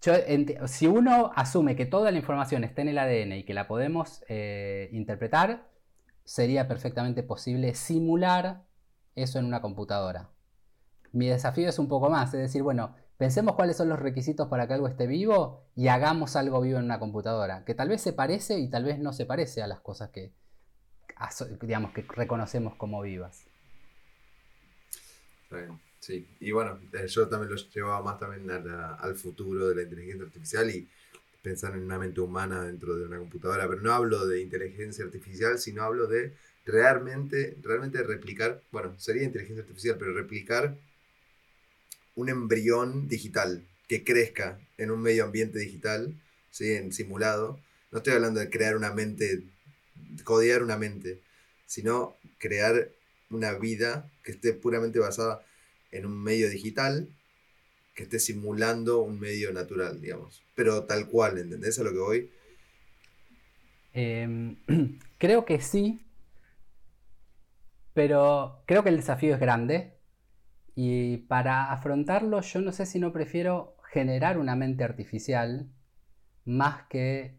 [0.00, 4.24] si uno asume que toda la información está en el ADN y que la podemos
[4.28, 5.68] eh, interpretar,
[6.24, 8.64] sería perfectamente posible simular
[9.14, 10.30] eso en una computadora.
[11.12, 14.66] Mi desafío es un poco más, es decir, bueno, pensemos cuáles son los requisitos para
[14.66, 18.12] que algo esté vivo y hagamos algo vivo en una computadora, que tal vez se
[18.12, 20.32] parece y tal vez no se parece a las cosas que,
[21.62, 23.46] digamos, que reconocemos como vivas.
[26.06, 30.24] Sí, y bueno, eh, yo también lo llevaba más también al futuro de la inteligencia
[30.24, 30.88] artificial y
[31.42, 35.58] pensar en una mente humana dentro de una computadora, pero no hablo de inteligencia artificial,
[35.58, 36.32] sino hablo de
[36.64, 40.76] realmente, realmente replicar, bueno, sería inteligencia artificial, pero replicar
[42.14, 46.14] un embrión digital que crezca en un medio ambiente digital,
[46.52, 46.72] ¿sí?
[46.74, 47.58] en simulado.
[47.90, 49.42] No estoy hablando de crear una mente,
[50.22, 51.18] codear una mente,
[51.66, 52.90] sino crear
[53.28, 55.42] una vida que esté puramente basada
[55.96, 57.08] en un medio digital
[57.94, 60.42] que esté simulando un medio natural, digamos.
[60.54, 62.30] Pero tal cual, ¿entendés a lo que voy?
[63.92, 64.56] Em,
[65.18, 66.06] creo que sí.
[67.94, 69.94] Pero creo que el desafío es grande
[70.74, 75.70] y para afrontarlo yo no sé si no prefiero generar una mente artificial
[76.44, 77.38] más que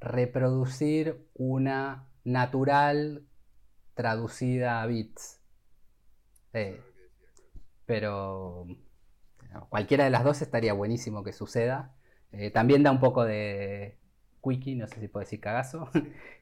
[0.00, 3.24] reproducir una natural
[3.94, 5.40] traducida a bits.
[6.52, 6.80] Eh,
[7.86, 8.66] pero
[9.68, 11.94] cualquiera de las dos estaría buenísimo que suceda.
[12.32, 13.96] Eh, también da un poco de
[14.42, 15.90] quickie, no sé si puedo decir cagazo.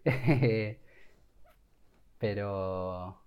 [2.18, 3.22] pero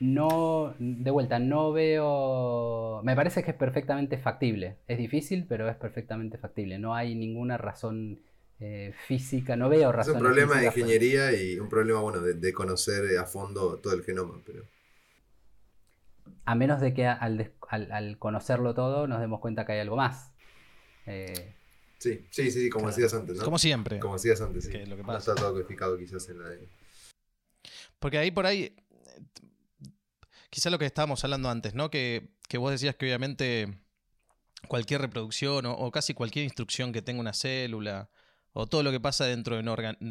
[0.00, 3.02] no, de vuelta, no veo...
[3.04, 4.78] Me parece que es perfectamente factible.
[4.88, 6.78] Es difícil, pero es perfectamente factible.
[6.78, 8.20] No hay ninguna razón
[8.60, 10.16] eh, física, no veo razón.
[10.16, 14.02] Es un problema de ingeniería y un problema, bueno, de, conocer a fondo todo el
[14.02, 14.64] genoma, pero...
[16.44, 20.32] A menos de que al, conocerlo todo nos demos cuenta que hay algo más.
[21.06, 21.54] Eh,
[21.98, 23.44] sí, sí, sí, como decías antes, ¿no?
[23.44, 23.98] Como siempre.
[24.00, 24.72] Como decías antes, sí.
[24.86, 25.12] lo que pasa.
[25.12, 26.50] No está todo codificado quizás en la...
[27.98, 28.74] Porque ahí por ahí
[30.50, 31.90] quizá lo que estábamos hablando antes, ¿no?
[31.90, 33.78] Que, vos decías que obviamente
[34.68, 38.10] cualquier reproducción o, casi cualquier instrucción que tenga una célula
[38.52, 39.62] o todo lo que pasa dentro de,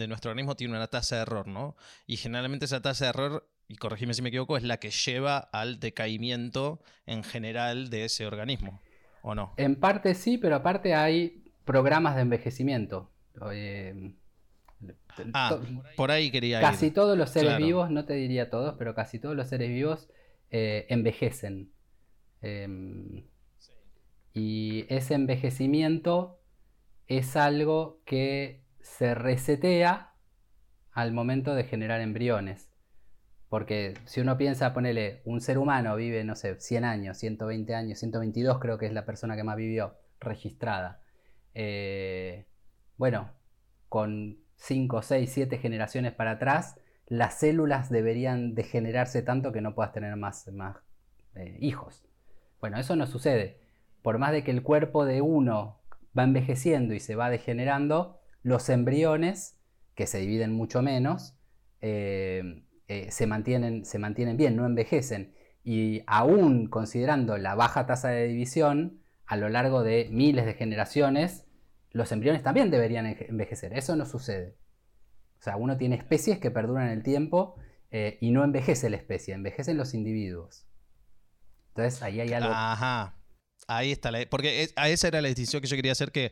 [0.07, 1.76] nuestro organismo tiene una tasa de error, ¿no?
[2.07, 5.38] Y generalmente esa tasa de error, y corregime si me equivoco, es la que lleva
[5.38, 8.82] al decaimiento en general de ese organismo,
[9.22, 9.53] ¿o no?
[9.57, 13.11] En parte sí, pero aparte hay programas de envejecimiento.
[15.34, 15.59] ah,
[15.95, 19.36] por ahí quería Casi todos los seres vivos, no te diría todos, pero casi todos
[19.36, 20.09] los seres vivos
[20.49, 21.72] eh, envejecen.
[22.41, 23.24] Em,
[24.34, 26.41] y ese envejecimiento
[27.05, 30.15] es algo que se resetea
[30.91, 32.68] al momento de generar embriones.
[33.50, 38.00] Porque si uno piensa, ponele, un ser humano vive, no sé, 100 años, 120 años,
[38.00, 41.02] 122 creo que es la persona que más vivió registrada.
[41.56, 42.45] Eh,
[42.97, 43.32] bueno,
[43.89, 46.76] con 5, 6, 7 generaciones para atrás,
[47.08, 50.78] las células deberían degenerarse tanto que no puedas tener más, más
[51.36, 52.06] eh, hijos.
[52.62, 53.60] Bueno, eso no sucede.
[54.04, 55.80] Por más de que el cuerpo de uno
[56.18, 59.60] va envejeciendo y se va degenerando, los embriones,
[59.95, 61.36] que se dividen mucho menos,
[61.82, 65.35] eh, eh, se, mantienen, se mantienen bien, no envejecen.
[65.63, 71.45] Y aún considerando la baja tasa de división, a lo largo de miles de generaciones,
[71.91, 73.77] los embriones también deberían envejecer.
[73.77, 74.57] Eso no sucede.
[75.39, 77.57] O sea, uno tiene especies que perduran el tiempo
[77.91, 80.65] eh, y no envejece la especie, envejecen los individuos.
[81.67, 82.49] Entonces ahí hay algo.
[82.51, 83.15] Ajá.
[83.67, 84.09] Ahí está.
[84.09, 84.25] La...
[84.27, 86.31] Porque esa era la distinción que yo quería hacer, que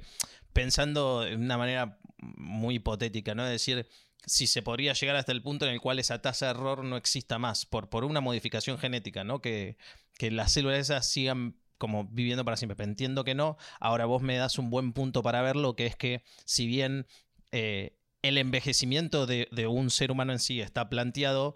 [0.54, 3.46] pensando de una manera muy hipotética, ¿no?
[3.46, 3.88] Es decir,
[4.26, 6.98] si se podría llegar hasta el punto en el cual esa tasa de error no
[6.98, 9.42] exista más, por, por una modificación genética, ¿no?
[9.42, 9.78] Que,
[10.18, 12.84] que las células esas sigan como viviendo para siempre.
[12.84, 13.58] Entiendo que no.
[13.80, 17.08] Ahora vos me das un buen punto para verlo, que es que si bien
[17.52, 21.56] eh, el envejecimiento de, un ser humano en sí está planteado,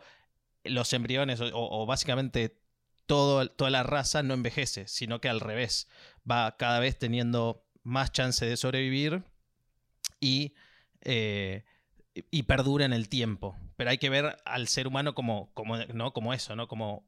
[0.63, 2.57] los embriones o, básicamente
[3.07, 5.87] todo, toda la raza no envejece, sino que al revés,
[6.29, 9.23] va cada vez teniendo más chance de sobrevivir
[10.19, 10.53] y,
[11.01, 11.63] eh,
[12.13, 13.55] y perdura en el tiempo.
[13.75, 16.13] Pero hay que ver al ser humano como, como, ¿no?
[16.13, 16.67] como eso, ¿no?
[16.67, 17.07] como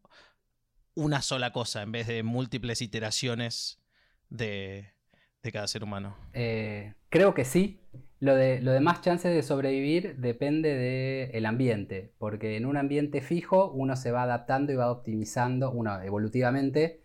[0.96, 3.82] una sola cosa en vez de múltiples iteraciones
[4.30, 4.94] de,
[5.42, 6.16] de cada ser humano.
[6.34, 7.80] Eh, creo que sí,
[8.20, 10.74] lo de, lo de más chances de sobrevivir depende
[11.32, 16.02] del ambiente, porque en un ambiente fijo uno se va adaptando y va optimizando, uno
[16.02, 17.02] evolutivamente,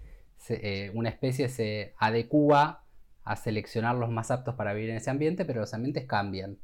[0.49, 2.85] eh, una especie se adecúa
[3.25, 6.59] a seleccionar los más aptos para vivir en ese ambiente, pero los ambientes cambian.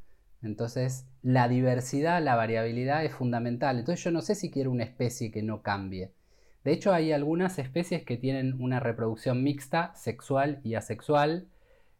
[0.45, 3.79] Entonces, la diversidad, la variabilidad es fundamental.
[3.79, 6.13] Entonces, yo no sé si quiero una especie que no cambie.
[6.65, 11.49] De hecho, hay algunas especies que tienen una reproducción mixta, sexual y asexual,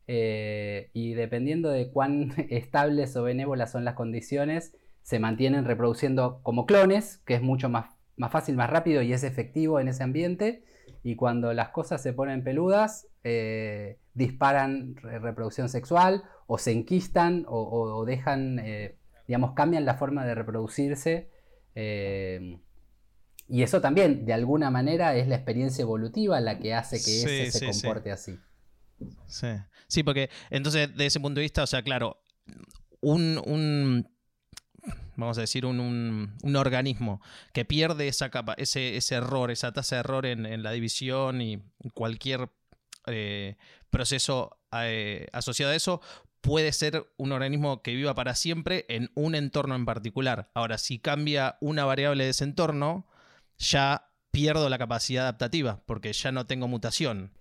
[0.07, 6.67] eh, y dependiendo de cuán estables o benévolas son las condiciones, se mantienen reproduciendo como
[6.67, 7.87] clones, que es mucho más,
[8.31, 10.65] fácil, más rápido y es efectivo en ese ambiente.
[11.03, 18.05] Y cuando las cosas se ponen peludas, eh, disparan reproducción sexual o se enquistan o,
[18.05, 21.31] dejan, eh, digamos, cambian la forma de reproducirse.
[21.75, 27.59] y eso también, de alguna manera, es la experiencia evolutiva la que hace que ese
[27.59, 28.39] se comporte así.
[29.27, 29.49] Sí.
[29.89, 32.23] sí, porque entonces, de ese punto de vista, o sea, claro,
[33.05, 34.09] un,
[35.17, 37.21] vamos a decir, un, organismo
[37.53, 41.63] que pierde esa capa, ese, ese error, esa tasa de error en, la división y
[41.93, 42.51] cualquier
[43.07, 43.57] eh,
[43.91, 46.01] proceso eh, asociado a eso,
[46.45, 50.51] puede ser un organismo que viva para siempre en un entorno en particular.
[50.53, 53.07] Ahora, si cambia una variable de ese entorno,
[53.57, 57.33] ya pierdo la capacidad adaptativa, porque ya no tengo mutación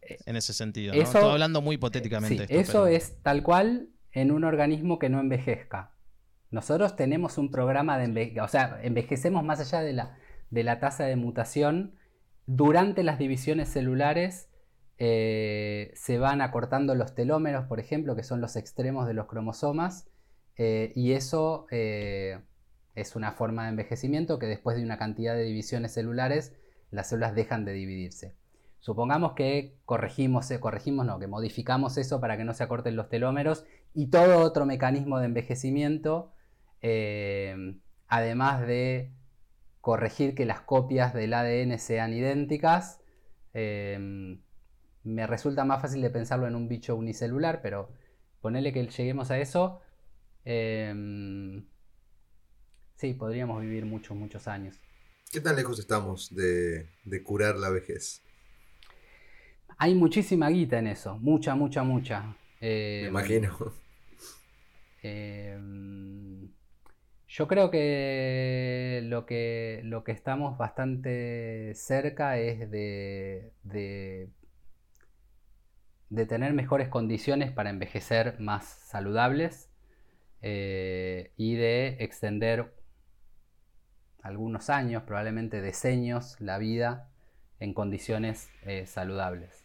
[0.00, 0.92] en ese sentido.
[0.92, 1.00] ¿no?
[1.00, 2.46] Estoy hablando muy hipotéticamente.
[2.48, 5.94] eso es tal cual en un organismo que no envejezca.
[6.50, 10.18] Nosotros tenemos un programa de envejecimiento, o sea, envejecemos más allá de la,
[10.50, 11.94] de la tasa de mutación.
[12.46, 14.48] Durante las divisiones celulares
[15.00, 20.08] eh, se van acortando los telómeros, por ejemplo, que son los extremos de los cromosomas,
[20.56, 22.40] eh, y eso eh,
[22.96, 26.52] es una forma de envejecimiento que después de una cantidad de divisiones celulares,
[26.90, 28.34] las células dejan de dividirse.
[28.80, 33.64] Supongamos que corregimos, corregimos no, que modificamos eso para que no se acorten los telómeros
[33.94, 36.32] y todo otro mecanismo de envejecimiento
[38.06, 39.12] además de
[39.80, 43.00] corregir que las copias del ADN sean idénticas,
[45.08, 47.90] me resulta más fácil de pensarlo en un bicho unicelular, pero
[48.40, 49.80] ponele que lleguemos a eso.
[50.44, 51.62] Eh,
[52.96, 54.76] sí, podríamos vivir muchos, muchos años.
[55.32, 56.88] ¿Qué tan lejos estamos de,
[57.24, 58.22] curar la vejez?
[59.76, 62.36] Hay muchísima guita en eso, mucha, mucha, mucha.
[62.60, 63.74] me imagino.
[67.28, 74.30] Yo creo que lo que, lo que estamos bastante cerca es de, de,
[76.26, 79.68] tener mejores condiciones para envejecer más saludables
[80.42, 82.74] eh, y de extender
[84.22, 87.10] algunos años, probablemente decenios, la vida
[87.60, 89.64] en condiciones eh, saludables.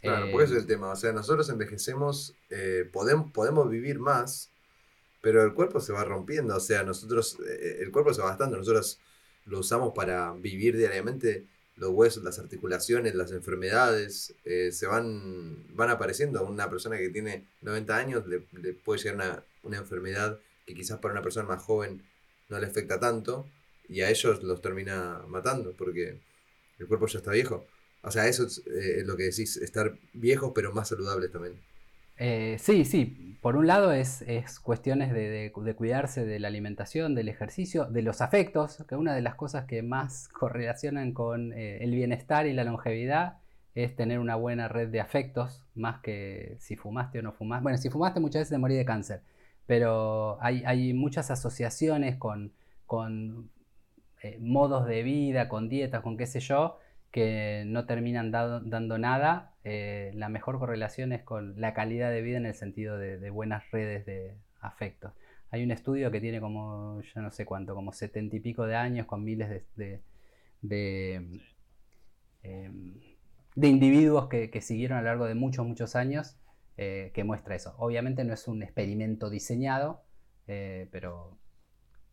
[0.00, 0.90] Claro, porque ese es el tema.
[0.90, 4.50] O sea, nosotros envejecemos, eh, podemos, podemos vivir más,
[5.20, 8.56] pero el cuerpo se va rompiendo, o sea, nosotros, eh, el cuerpo se va gastando,
[8.56, 9.00] nosotros
[9.44, 11.46] lo usamos para vivir diariamente,
[11.76, 16.40] los huesos, las articulaciones, las enfermedades, eh, se van, van apareciendo.
[16.40, 18.40] A una persona que tiene 90 años le,
[18.74, 22.02] puede llegar una, una, enfermedad que quizás para una persona más joven
[22.48, 23.48] no le afecta tanto
[23.88, 26.18] y a ellos los termina matando porque
[26.78, 27.66] el cuerpo ya está viejo.
[28.02, 31.54] O sea, eso es, eh, es lo que decís, estar viejos pero más saludables también.
[32.24, 33.36] Eh, sí, sí.
[33.40, 34.24] Por un lado es,
[34.62, 39.34] cuestiones de, cuidarse de la alimentación, del ejercicio, de los afectos, que una de las
[39.34, 43.38] cosas que más correlacionan con eh, el bienestar y la longevidad
[43.74, 47.62] es tener una buena red de afectos, más que si fumaste o no fumaste.
[47.64, 49.22] Bueno, si fumaste muchas veces te morí de cáncer,
[49.66, 52.52] pero hay, muchas asociaciones con,
[54.22, 56.78] eh, modos de vida, con dietas, con qué sé yo,
[57.10, 62.36] que no terminan dando nada, eh, la mejor correlación es con la calidad de vida
[62.36, 65.12] en el sentido de, buenas redes de afectos.
[65.50, 68.74] Hay un estudio que tiene como, yo no sé cuánto, como setenta y pico de
[68.74, 70.02] años con miles de,
[70.62, 71.40] de,
[72.42, 73.00] em,
[73.56, 76.36] individuos que, siguieron a lo largo de muchos, muchos años,
[76.76, 77.74] eh, que muestra eso.
[77.78, 80.02] Obviamente no es un experimento diseñado,
[80.48, 81.38] eh, pero,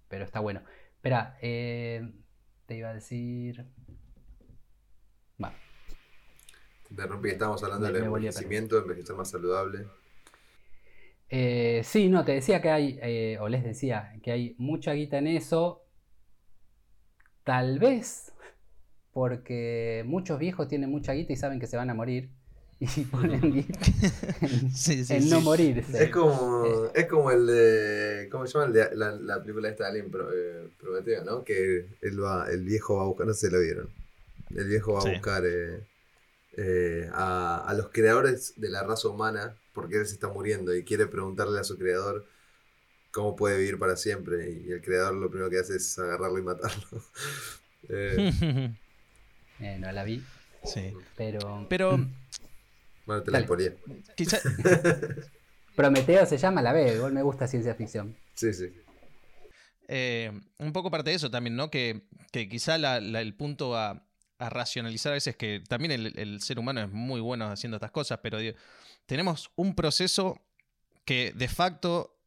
[0.10, 0.62] pero está bueno.
[0.95, 3.66] Espera, te iba a decir...
[6.90, 9.86] Interrumpí, estábamos hablando del envejecimiento, envejecer más saludable.
[11.30, 15.18] Eh, sí, no, te decía que hay, eh, o les decía, que hay mucha guita
[15.20, 15.84] en eso.
[17.44, 18.32] Tal vez
[19.14, 22.30] porque muchos viejos tienen mucha guita y saben que se van a morir.
[22.80, 23.78] Y ponen guita
[25.10, 26.06] en, no morirse.
[26.06, 26.92] Es como, eh.
[26.96, 28.30] es como el de.
[28.32, 28.68] ¿Cómo se llama?
[28.68, 31.44] El de, la, película esta de Alien Prometeo, ¿no?
[31.44, 33.90] Que él va, el viejo va a buscar, no sé si lo vieron.
[34.56, 35.89] El viejo va a buscar eh,
[37.14, 41.60] a, los creadores de la raza humana porque él se está muriendo y quiere preguntarle
[41.60, 42.26] a su creador
[43.12, 46.43] cómo puede vivir para siempre y el creador lo primero que hace es agarrarlo y
[46.43, 46.84] matarlo.
[47.89, 49.78] eh.
[49.80, 50.24] no la vi.
[50.64, 50.93] Sí.
[51.16, 51.66] Pero.
[51.70, 51.97] Pero.
[53.05, 53.74] Bueno, te la ponía.
[55.76, 58.16] Prometeo se llama la B, igual me gusta ciencia ficción.
[58.36, 58.72] Sí, sí.
[59.88, 61.72] Eh, un poco parte de eso también, ¿no?
[61.72, 64.05] Que, que quizá el punto a,
[64.40, 68.20] a racionalizar a veces que también el, ser humano es muy bueno haciendo estas cosas,
[68.24, 68.40] pero
[69.06, 70.42] tenemos un proceso
[71.06, 72.18] que de facto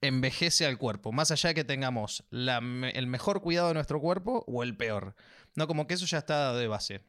[0.00, 4.62] envejece al cuerpo, más allá de que tengamos el mejor cuidado de nuestro cuerpo o
[4.62, 5.14] el peor.
[5.54, 7.02] No, como que eso ya está de base.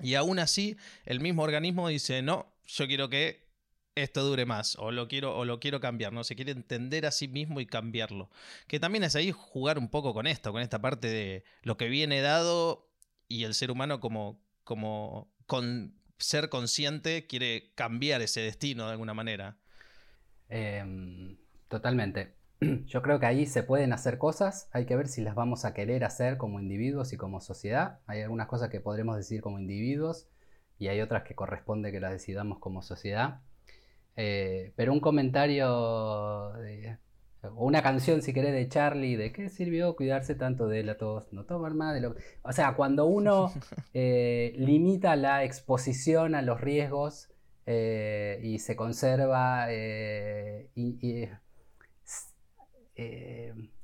[0.00, 3.48] Y aún así, el mismo organismo dice, no, yo quiero que
[3.94, 6.24] esto dure más, o lo quiero, o lo quiero cambiar, ¿no?
[6.24, 8.30] Se quiere entender a sí mismo y cambiarlo.
[8.66, 11.88] Que también es ahí jugar un poco con esto, con esta parte de lo que
[11.88, 12.89] viene dado
[13.30, 19.14] y el ser humano como, como con ser consciente quiere cambiar ese destino de alguna
[19.14, 19.56] manera.
[20.48, 22.34] Em, totalmente.
[22.86, 25.72] Yo creo que ahí se pueden hacer cosas, hay que ver si las vamos a
[25.72, 28.00] querer hacer como individuos y como sociedad.
[28.06, 30.26] Hay algunas cosas que podremos decir como individuos
[30.78, 33.42] y hay otras que corresponde que las decidamos como sociedad.
[34.16, 36.52] Eh, pero un comentario
[37.42, 41.32] o una canción, si querés, de Charlie, ¿de qué sirvió cuidarse tanto de la tos?
[41.32, 43.52] No tomar más de lo O sea, cuando uno
[43.94, 47.30] eh, limita la exposición a los riesgos
[47.66, 51.28] eh, y se conserva, eh, y,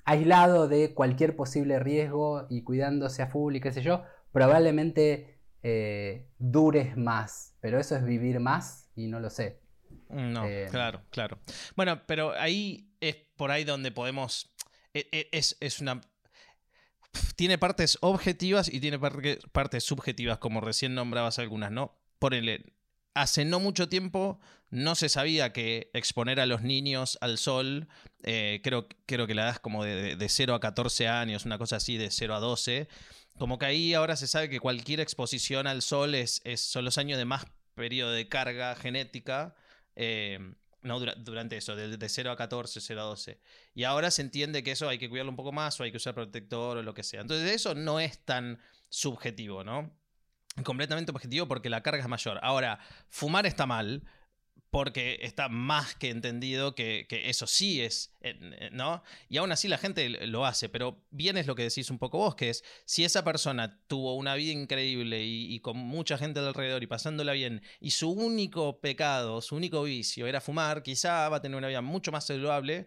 [0.04, 5.38] aislado de cualquier posible riesgo y cuidándose a full y qué sé yo, probablemente
[6.38, 7.56] dures más.
[7.60, 9.58] Pero eso es vivir más y no lo sé.
[10.10, 11.38] No, claro, claro.
[11.74, 14.50] Bueno, pero ahí es por ahí donde podemos.
[14.94, 16.00] E, e, es, es una
[17.36, 21.98] tiene partes objetivas y tiene partes subjetivas, como recién nombrabas algunas, ¿no?
[22.18, 22.34] Por
[23.14, 24.38] hace no mucho tiempo
[24.70, 27.88] no se sabía que exponer a los niños al sol,
[28.24, 31.76] eh, creo, creo que la edad como de, de, 0 a 14 años, una cosa
[31.76, 32.88] así, de 0 a 12,
[33.38, 36.98] como que ahí ahora se sabe que cualquier exposición al sol es, es son los
[36.98, 39.54] años de más periodo de carga genética.
[39.94, 40.38] Eh,
[40.86, 43.40] no, durante eso, de, de, 0 a 14, 0 a 12.
[43.74, 45.96] Y ahora se entiende que eso hay que cuidarlo un poco más o hay que
[45.98, 47.20] usar protector o lo que sea.
[47.20, 48.58] Entonces eso no es tan
[48.88, 49.92] subjetivo, ¿no?
[50.64, 52.38] Completamente objetivo porque la carga es mayor.
[52.42, 52.78] Ahora,
[53.08, 54.04] fumar está mal,
[54.70, 58.12] porque está más que entendido que, eso sí es,
[58.72, 59.02] ¿no?
[59.28, 62.18] Y aún así la gente lo hace, pero bien es lo que decís un poco
[62.18, 66.82] vos, que es, si esa persona tuvo una vida increíble y, con mucha gente alrededor
[66.82, 71.42] y pasándola bien, y su único pecado, su único vicio era fumar, quizá va a
[71.42, 72.86] tener una vida mucho más saludable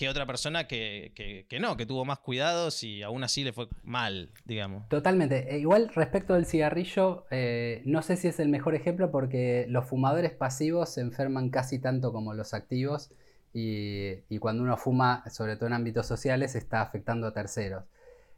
[0.00, 4.30] que otra persona que, no, que tuvo más cuidados y aún así le fue mal,
[4.46, 4.88] digamos.
[4.88, 5.54] Totalmente.
[5.54, 9.84] E igual respecto del cigarrillo, eh, no sé si es el mejor ejemplo porque los
[9.84, 13.10] fumadores pasivos se enferman casi tanto como los activos
[13.52, 17.84] y, cuando uno fuma, sobre todo en ámbitos sociales, está afectando a terceros.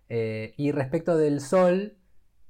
[0.09, 1.95] Eh, y respecto del sol,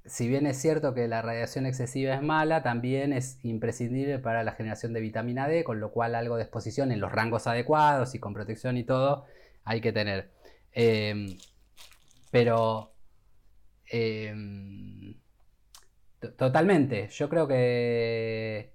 [0.04, 4.52] si bien es cierto que la radiación excesiva es mala, también es imprescindible para la
[4.52, 8.18] generación de vitamina D, con lo cual algo de exposición en los rangos adecuados y
[8.18, 9.26] con protección y todo
[9.64, 10.30] hay que tener.
[10.72, 11.36] Em,
[12.30, 12.94] pero
[13.90, 15.14] em,
[16.36, 18.72] totalmente, yo creo que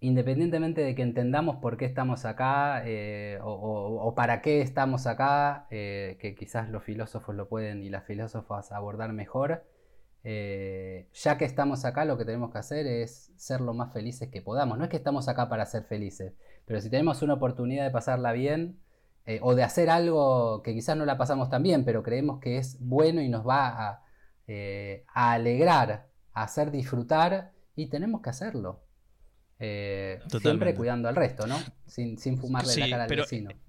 [0.00, 6.18] independientemente de que entendamos por qué estamos acá eh, o, para qué estamos acá, eh,
[6.20, 9.64] que quizás los filósofos lo pueden y las filósofas abordar mejor,
[10.24, 14.28] eh, ya que estamos acá, lo que tenemos que hacer es ser lo más felices
[14.28, 14.78] que podamos.
[14.78, 18.32] No es que estamos acá para ser felices, pero si tenemos una oportunidad de pasarla
[18.32, 18.78] bien
[19.26, 22.58] eh, o de hacer algo que quizás no la pasamos tan bien, pero creemos que
[22.58, 24.04] es bueno y nos va a,
[24.46, 28.84] eh, alegrar, a hacer disfrutar, y tenemos que hacerlo.
[29.58, 31.56] siempre cuidando al resto, ¿no?
[31.86, 33.50] Sin, sin fumarle la cara al vecino.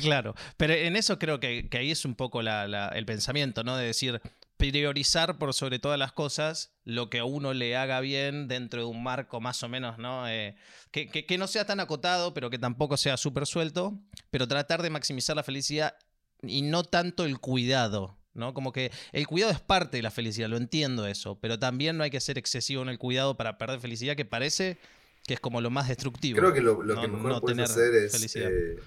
[0.00, 3.76] Claro, pero en eso creo que, ahí es un poco el pensamiento, ¿no?
[3.76, 4.22] De decir,
[4.56, 8.86] priorizar por sobre todas las cosas lo que a uno le haga bien dentro de
[8.86, 10.28] un marco más o menos, ¿no?
[10.28, 10.56] Eh,
[10.90, 13.98] que, no sea tan acotado, pero que tampoco sea súper suelto,
[14.30, 15.94] pero tratar de maximizar la felicidad
[16.42, 18.54] y no tanto el cuidado, ¿no?
[18.54, 22.04] Como que el cuidado es parte de la felicidad, lo entiendo eso, pero también no
[22.04, 24.78] hay que ser excesivo en el cuidado para perder felicidad, que parece
[25.26, 26.38] que es como lo más destructivo.
[26.38, 28.78] Creo que lo, que mejor puedes hacer es eh,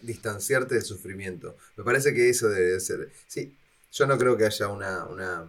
[0.00, 1.56] distanciarte del sufrimiento.
[1.76, 3.10] Me parece que eso debe ser.
[3.26, 3.56] Sí,
[3.92, 5.46] yo no creo que haya una,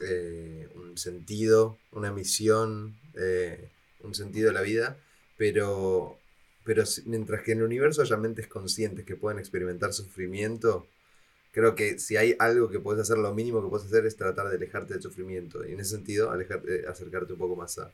[0.00, 3.70] eh, un sentido, una misión, eh,
[4.00, 4.96] un sentido de la vida,
[5.36, 6.18] pero,
[6.64, 10.86] pero mientras que en el universo haya mentes conscientes que puedan experimentar sufrimiento,
[11.50, 14.48] creo que si hay algo que puedes hacer, lo mínimo que puedes hacer es tratar
[14.48, 15.66] de alejarte del sufrimiento.
[15.66, 17.90] Y en ese sentido, alejarte, acercarte un poco más a,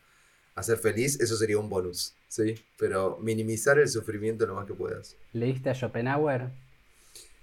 [0.57, 2.57] a ser feliz, eso sería un bonus, ¿sí?
[2.79, 5.15] Pero minimizar el sufrimiento lo más que puedas.
[5.33, 6.49] ¿Leíste a Schopenhauer?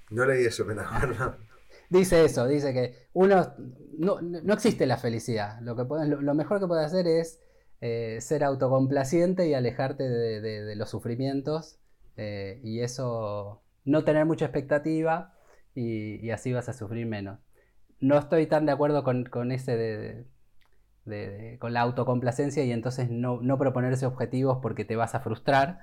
[0.10, 1.51] No leí a Schopenhauer, no.
[1.92, 3.54] Dice eso, dice que uno
[3.98, 5.60] no, existe la felicidad.
[5.60, 7.42] Lo, que lo, mejor que puede hacer es
[7.82, 11.80] eh, ser autocomplaciente y alejarte de, los sufrimientos.
[12.16, 15.34] Eh, y eso, no tener mucha expectativa
[15.76, 17.40] y, así vas a sufrir menos.
[18.00, 20.26] No estoy tan de acuerdo con, ese
[21.06, 25.82] de, con la autocomplacencia y entonces no, no proponerse objetivos porque te vas a frustrar.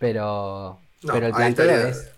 [0.00, 1.54] Pero, pero el ahí,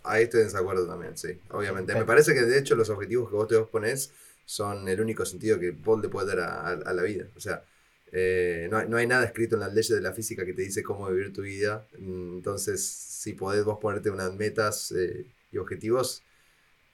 [0.05, 1.95] ahí estoy en desacuerdo también, sí, obviamente.
[1.95, 4.13] Me parece que de hecho los objetivos que vos te pones
[4.47, 6.41] son el único sentido que vos le puedes dar
[6.87, 7.27] a, la vida.
[7.37, 7.65] O sea,
[8.13, 11.11] eh, no, hay nada escrito en las leyes de la física que te dice cómo
[11.11, 11.87] vivir tu vida.
[11.99, 16.23] Entonces, si podés vos ponerte unas metas eh, y objetivos,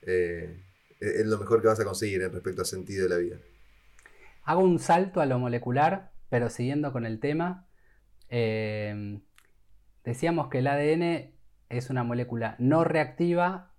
[0.01, 0.59] eh,
[0.99, 3.37] es lo mejor que vas a conseguir en respecto al sentido de la vida.
[4.43, 7.67] Hago un salto a lo molecular, pero siguiendo con el tema.
[10.03, 11.32] decíamos que el ADN
[11.77, 13.71] es una molécula no reactiva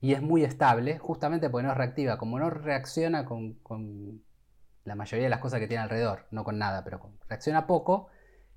[0.00, 4.22] y es muy estable, justamente porque no es reactiva, como no reacciona con,
[4.84, 8.08] la mayoría de las cosas que tiene alrededor, no con nada, pero reacciona poco,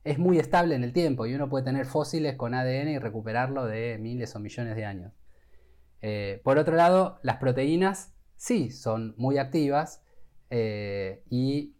[0.03, 3.65] es muy estable en el tiempo y uno puede tener fósiles con ADN y recuperarlo
[3.65, 5.13] de miles o millones de años.
[6.01, 10.03] Eh, por otro lado, las proteínas sí son muy activas
[10.49, 11.75] eh, y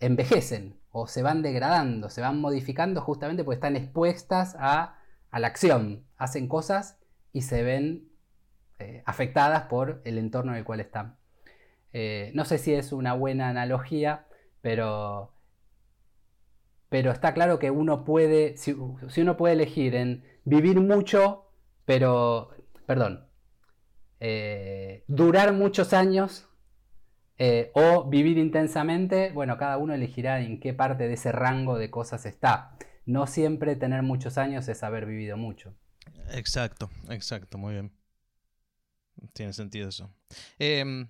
[0.00, 4.98] envejecen o se van degradando, se van modificando justamente porque están expuestas a
[5.34, 6.96] a la acción, hacen cosas
[7.32, 8.08] y se ven
[8.78, 11.16] eh, afectadas por el entorno en el cual están.
[11.92, 14.26] Eh, no sé si es una buena analogía,
[14.60, 15.32] pero,
[16.88, 21.50] pero está claro que uno puede, si, uno puede elegir en vivir mucho,
[21.84, 22.50] pero,
[22.86, 23.26] perdón,
[24.20, 26.48] eh, durar muchos años
[27.72, 32.24] o vivir intensamente, bueno, cada uno elegirá en qué parte de ese rango de cosas
[32.24, 32.76] está.
[33.06, 35.74] No siempre tener muchos años es haber vivido mucho.
[36.30, 37.92] Exacto, exacto, muy bien.
[39.32, 40.10] Tiene sentido eso.
[40.58, 41.08] Em,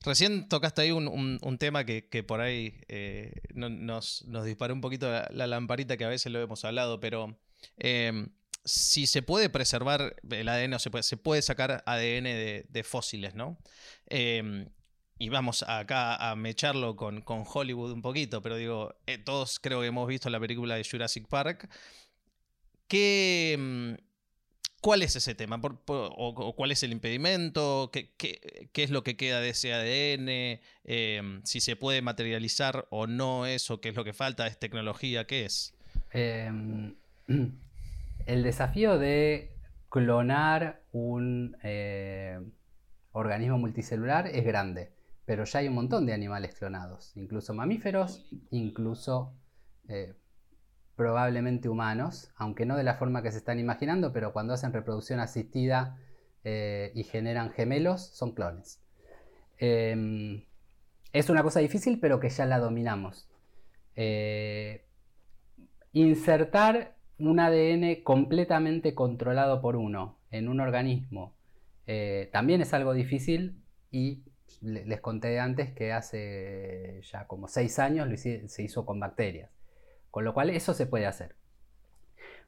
[0.00, 5.46] recién tocaste ahí un, tema que, por ahí eh, nos, nos, disparó un poquito la,
[5.46, 7.38] lamparita que a veces lo hemos hablado, pero
[7.76, 8.28] em,
[8.64, 13.58] si se puede preservar el ADN o se puede, sacar ADN de, fósiles, ¿no?
[14.06, 14.68] Em,
[15.18, 19.80] y vamos acá a mecharlo con, con, Hollywood un poquito, pero digo, eh, todos creo
[19.80, 21.68] que hemos visto la película de Jurassic Park.
[22.86, 23.96] ¿Qué,
[24.80, 25.60] ¿Cuál es ese tema?
[25.86, 27.90] o, cuál es el impedimento?
[27.92, 28.14] ¿Qué,
[28.74, 30.60] es lo que queda de ese ADN?
[30.84, 35.26] Em, si se puede materializar o no eso, qué es lo que falta, es tecnología,
[35.26, 35.74] ¿qué es?
[36.12, 36.94] Em,
[38.26, 39.50] el desafío de
[39.88, 42.38] clonar un eh,
[43.12, 44.92] organismo multicelular es grande,
[45.28, 49.34] pero ya hay un montón de animales clonados, incluso mamíferos, incluso
[49.86, 50.14] eh,
[50.96, 55.20] probablemente humanos, aunque no de la forma que se están imaginando, pero cuando hacen reproducción
[55.20, 55.98] asistida
[56.44, 58.80] eh, y generan gemelos, son clones.
[59.58, 60.44] Em,
[61.12, 63.28] es una cosa difícil, pero que ya la dominamos.
[63.96, 64.86] Eh,
[65.92, 71.34] insertar un ADN completamente controlado por uno en un organismo
[72.32, 74.22] también es algo difícil y
[74.60, 79.50] les conté antes que hace ya como seis años se hizo con bacterias.
[80.10, 81.36] Con lo cual eso se puede hacer.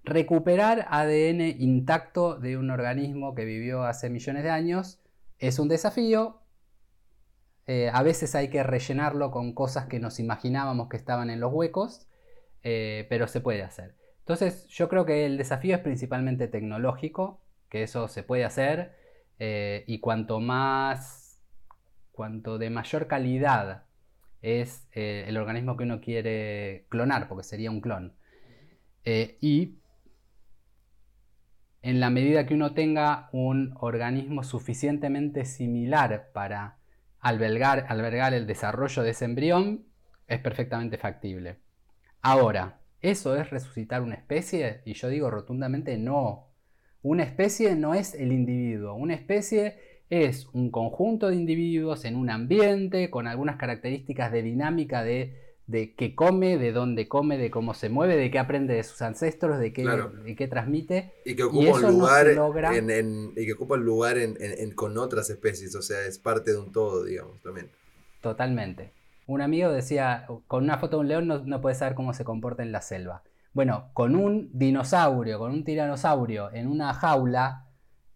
[0.02, 5.00] Recuperar ADN intacto de un organismo que vivió hace millones de años
[5.38, 6.40] es un desafío.
[7.66, 11.52] Eh, a veces hay que rellenarlo con cosas que nos imaginábamos que estaban en los
[11.52, 12.08] huecos,
[12.62, 13.94] eh, pero se puede hacer.
[14.20, 18.96] Entonces yo creo que el desafío es principalmente tecnológico, que eso se puede hacer,
[19.38, 21.19] eh, y cuanto más,
[22.12, 23.84] cuanto de mayor calidad
[24.42, 28.14] es eh, el organismo que uno quiere clonar, porque sería un clon.
[29.04, 29.78] Eh, y
[31.82, 36.78] en la medida que uno tenga un organismo suficientemente similar para
[37.20, 39.84] albergar, albergar el desarrollo de ese embrión,
[40.26, 41.58] es perfectamente factible.
[42.22, 44.82] Ahora, ¿eso es resucitar una especie?
[44.84, 46.48] Y yo digo rotundamente no.
[47.02, 52.30] Una especie no es el individuo, una especie es un conjunto de individuos en un
[52.30, 55.36] ambiente con algunas características de dinámica de,
[55.68, 59.00] de qué come, de dónde come, de cómo se mueve, de qué aprende de sus
[59.02, 59.86] ancestros, de qué,
[60.36, 61.12] qué transmite.
[61.24, 62.26] Y que ocupa un lugar,
[62.74, 64.16] en, y que ocupa un lugar
[64.74, 67.70] con otras especies, o sea, es parte de un todo, digamos, también.
[68.20, 68.92] Totalmente.
[69.28, 72.24] Un amigo decía, con una foto de un león no, no puedes saber cómo se
[72.24, 73.22] comporta en la selva.
[73.52, 77.69] Bueno, con un dinosaurio, con un tiranosaurio en una jaula,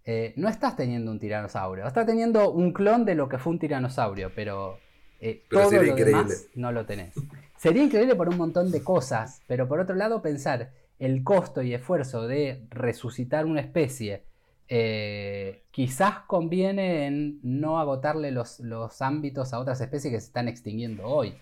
[0.07, 3.59] eh, no estás teniendo un tiranosaurio, estás teniendo un clon de lo que fue un
[3.59, 4.79] tiranosaurio, pero,
[5.21, 7.15] eh, todo lo demás no lo tenés.
[7.57, 11.73] Sería increíble por un montón de cosas, pero por otro lado pensar el costo y
[11.73, 14.25] esfuerzo de resucitar una especie,
[14.69, 18.61] eh, quizás conviene en no agotarle los,
[19.01, 21.35] ámbitos a otras especies que se están extinguiendo hoy.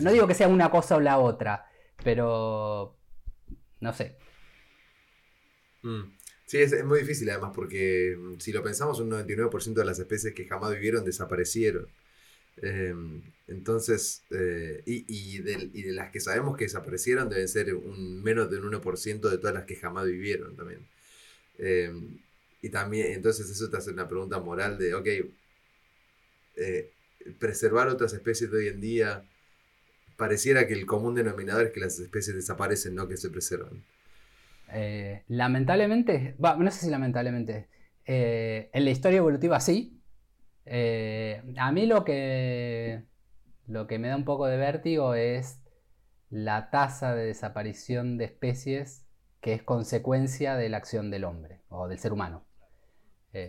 [0.00, 1.66] no, digo que sea una cosa o la otra,
[2.04, 2.96] pero
[3.80, 4.18] no sé.
[5.82, 6.21] Mm.
[6.52, 10.34] Sí, es, muy difícil además porque mm, si lo pensamos, un 99% de las especies
[10.34, 11.88] que jamás vivieron desaparecieron.
[12.58, 18.64] Em, entonces, eh, y, de, las que sabemos que desaparecieron deben ser un, menos del
[18.64, 20.86] 1% de todas las que jamás vivieron también.
[21.58, 22.18] Em,
[22.62, 25.08] y también, entonces eso te hace una pregunta moral de, ok,
[26.56, 26.90] eh,
[27.38, 29.24] preservar otras especies de hoy en día,
[30.16, 33.82] pareciera que el común denominador es que las especies desaparecen, no que se preservan.
[34.74, 37.68] Eh, lamentablemente, no sé si lamentablemente,
[38.06, 40.00] eh, en la historia evolutiva sí.
[40.64, 43.04] Eh, a mí lo que,
[43.66, 45.62] lo que me da un poco de vértigo es
[46.30, 49.06] la tasa de desaparición de especies
[49.40, 52.44] que es consecuencia de la acción del hombre o del ser humano.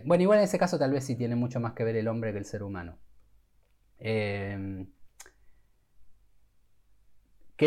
[0.04, 2.32] bueno, igual en ese caso tal vez sí tiene mucho más que ver el hombre
[2.32, 2.98] que el ser humano.
[3.98, 4.88] que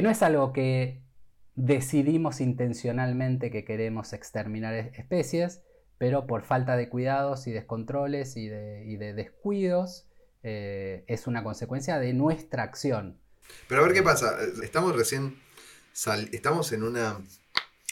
[0.02, 1.07] no es algo que
[1.58, 5.64] decidimos intencionalmente que queremos exterminar especies,
[5.98, 10.06] pero por falta de cuidados y descontroles y de, descuidos
[10.44, 13.20] eh, es una consecuencia de nuestra acción.
[13.68, 15.36] Pero a ver qué pasa, estamos recién,
[16.32, 17.20] estamos en una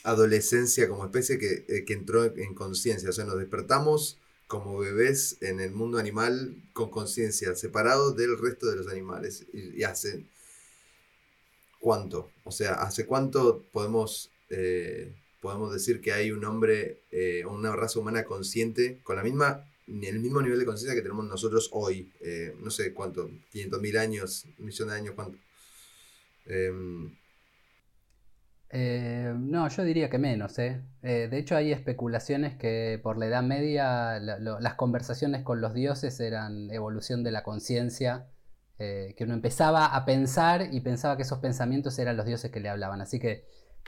[0.03, 3.09] adolescencia como especie que, eh, que entró en conciencia.
[3.09, 8.67] O sea, nos despertamos como bebés en el mundo animal con conciencia, separados del resto
[8.67, 9.47] de los animales.
[9.53, 10.27] Y, y hace
[11.85, 17.75] cuánto, o sea, hace cuánto podemos, eh, podemos decir que hay un hombre, eh, una
[17.75, 22.11] raza humana consciente con la misma, el mismo nivel de conciencia que tenemos nosotros hoy.
[22.21, 25.37] Eh, no sé cuánto, 500 mil años, un millón de años, cuánto.
[26.47, 27.11] Em,
[28.71, 34.19] Eh, no, yo diría que menos, de hecho, hay especulaciones que por la Edad Media
[34.19, 38.25] las conversaciones con los dioses eran evolución de la conciencia,
[38.79, 42.59] eh, que uno empezaba a pensar y pensaba que esos pensamientos eran los dioses que
[42.59, 43.01] le hablaban.
[43.01, 43.43] Así que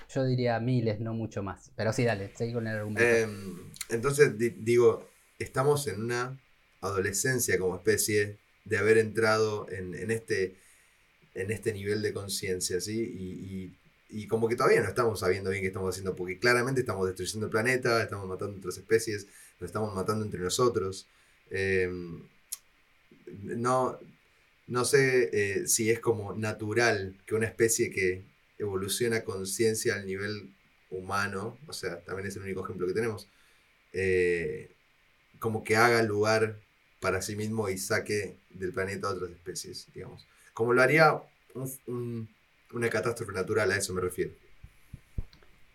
[0.09, 1.72] yo diría miles, no mucho más.
[1.76, 3.03] Pero sí, dale, seguí con el argumento.
[3.03, 3.55] Em,
[3.89, 5.07] entonces, di- digo,
[5.39, 6.38] estamos en una
[6.81, 10.55] adolescencia como especie de haber entrado en, este,
[11.35, 12.99] en este nivel de conciencia, ¿sí?
[12.99, 13.26] Y,
[13.65, 17.05] y- y como que todavía no estamos sabiendo bien qué estamos haciendo, porque claramente estamos
[17.07, 19.27] destruyendo el planeta, estamos matando otras especies,
[19.59, 21.07] nos estamos matando entre nosotros.
[21.51, 22.22] Em,
[23.43, 23.99] no,
[24.68, 28.23] no sé eh, si es como natural que una especie que
[28.57, 30.53] evoluciona conciencia al nivel
[30.89, 33.27] humano, o sea, también es el único ejemplo que tenemos,
[33.94, 34.72] eh,
[35.39, 36.60] como que haga lugar
[36.99, 40.27] para sí mismo y saque del planeta a otras especies, digamos.
[40.53, 41.14] Como lo haría
[41.53, 42.30] un- un-
[42.73, 44.31] una catástrofe natural, a eso me refiero.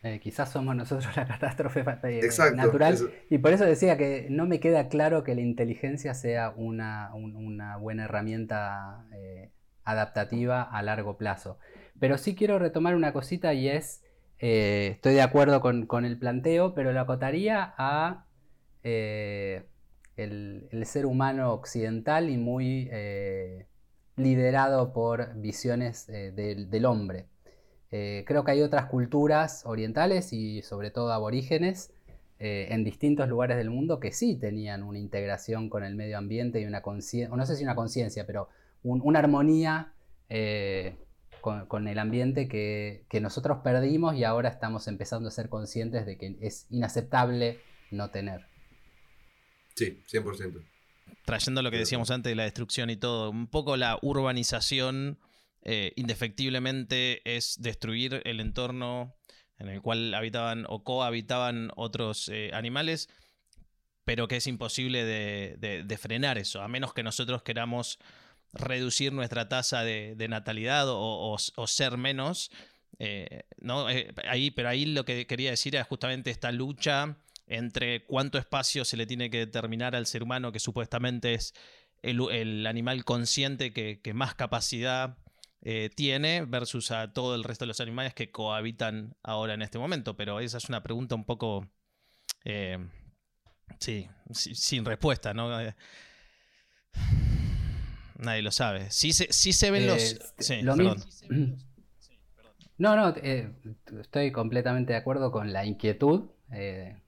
[0.04, 1.84] Eh, quizás somos nosotros la catástrofe
[2.20, 2.56] Exacto.
[2.56, 2.94] natural.
[2.94, 7.14] eso- Y por eso decía que no me queda claro que la inteligencia sea una,
[7.14, 9.50] un- una buena herramienta eh,
[9.84, 11.58] adaptativa a largo plazo.
[12.00, 14.02] Pero sí quiero retomar una cosita y es,
[14.40, 18.26] eh, estoy de acuerdo con, con el planteo, pero lo acotaría a
[20.16, 22.90] el, el ser humano occidental y muy
[24.16, 27.26] liderado por visiones del, del hombre.
[27.93, 31.93] Eh, creo que hay otras culturas orientales y sobre todo aborígenes
[32.39, 36.60] eh, en distintos lugares del mundo que sí tenían una integración con el medio ambiente
[36.60, 38.48] y una conciencia, no sé si una conciencia, pero
[38.82, 39.93] un- una armonía
[40.31, 40.97] eh,
[41.43, 46.06] con, con el ambiente que, que nosotros perdimos y ahora estamos empezando a ser conscientes
[46.06, 47.59] de que es inaceptable
[47.90, 48.47] no tener.
[49.74, 50.62] Sí, 100%.
[51.24, 55.19] trayendo lo que decíamos antes de la destrucción y todo, un poco la urbanización
[55.64, 59.14] eh, indefectiblemente es destruir el entorno
[59.59, 63.09] en el cual habitaban o cohabitaban otros eh, animales,
[64.05, 68.01] pero que es imposible de, frenar eso, a menos que nosotros queramos
[68.52, 72.51] reducir nuestra tasa de, natalidad o, ser menos.
[72.98, 73.86] eh, ¿no?
[74.26, 77.16] Ahí, pero ahí lo que quería decir era justamente esta lucha
[77.47, 81.55] entre cuánto espacio se le tiene que determinar al ser humano, que supuestamente es
[82.02, 85.22] el, animal consciente que más capacidad
[85.62, 89.78] eh, tiene, versus a todo el resto de los animales que cohabitan ahora en este
[89.78, 90.16] momento.
[90.16, 91.68] Pero esa es una pregunta un poco...
[92.44, 92.78] eh,
[93.80, 95.60] sí, si- sin respuesta, ¿no?
[95.60, 95.74] Eh,
[98.18, 98.90] Nadie lo sabe.
[98.90, 100.16] Sí se, sí se ven Eh, los...
[100.39, 100.98] Sí, lo perdón.
[100.98, 101.56] mismo-
[102.78, 103.14] No, no,
[104.01, 106.30] estoy completamente de acuerdo con la inquietud,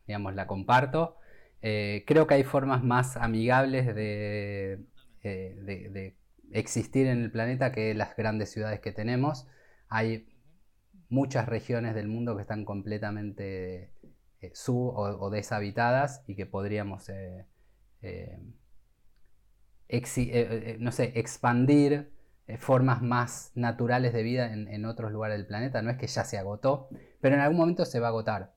[0.07, 1.17] digamos, la comparto.
[1.61, 4.79] Creo que hay formas más amigables de,
[5.23, 6.15] de- de
[6.53, 9.47] existir en el planeta que las grandes ciudades que tenemos.
[9.89, 10.29] Hay
[11.09, 13.93] muchas regiones del mundo que están completamente
[14.41, 17.47] eh, sub o, deshabitadas y que podríamos, eh,
[18.03, 18.39] eh,
[20.81, 22.13] no sé, expandir
[22.59, 25.81] formas más naturales de vida en, en otros lugares del planeta.
[25.83, 26.89] No es que ya se agotó,
[27.21, 28.55] pero en algún momento se va a agotar.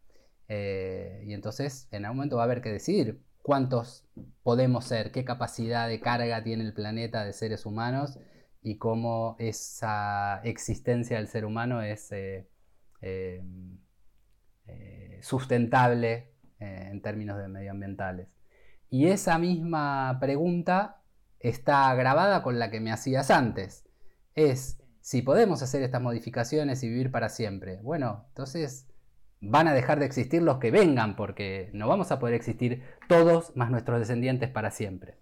[0.49, 4.05] Y entonces en algún momento va a haber que decidir cuántos
[4.43, 8.19] podemos ser, qué capacidad de carga tiene el planeta de seres humanos
[8.61, 12.49] y cómo esa existencia del ser humano es eh,
[12.99, 13.41] eh,
[14.65, 18.27] eh, sustentable en términos de medioambientales.
[18.89, 21.01] Y esa misma pregunta
[21.39, 23.85] está grabada con la que me hacías antes.
[24.35, 27.79] Es si podemos hacer estas modificaciones y vivir para siempre.
[27.81, 28.89] Bueno, entonces
[29.41, 33.55] van a dejar de existir los que vengan porque no vamos a poder existir todos
[33.55, 35.15] más nuestros descendientes para siempre.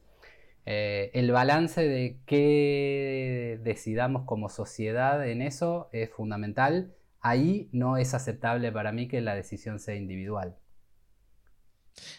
[0.65, 6.93] Eh, el balance de qué decidamos como sociedad en eso es fundamental.
[7.21, 10.55] Ahí no es aceptable para mí que la decisión sea individual.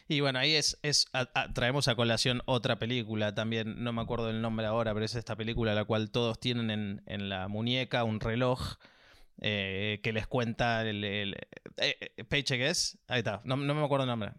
[0.08, 0.78] Y bueno, ahí es,
[1.54, 5.36] traemos a colación otra película también, no me acuerdo el nombre ahora, pero es esta
[5.36, 8.76] película la cual todos tienen en, en la muñeca un reloj
[9.40, 11.34] eh, que les cuenta el, el-
[11.78, 14.32] eh, eh, Paycheck es, ahí está, no, no me acuerdo el nombre.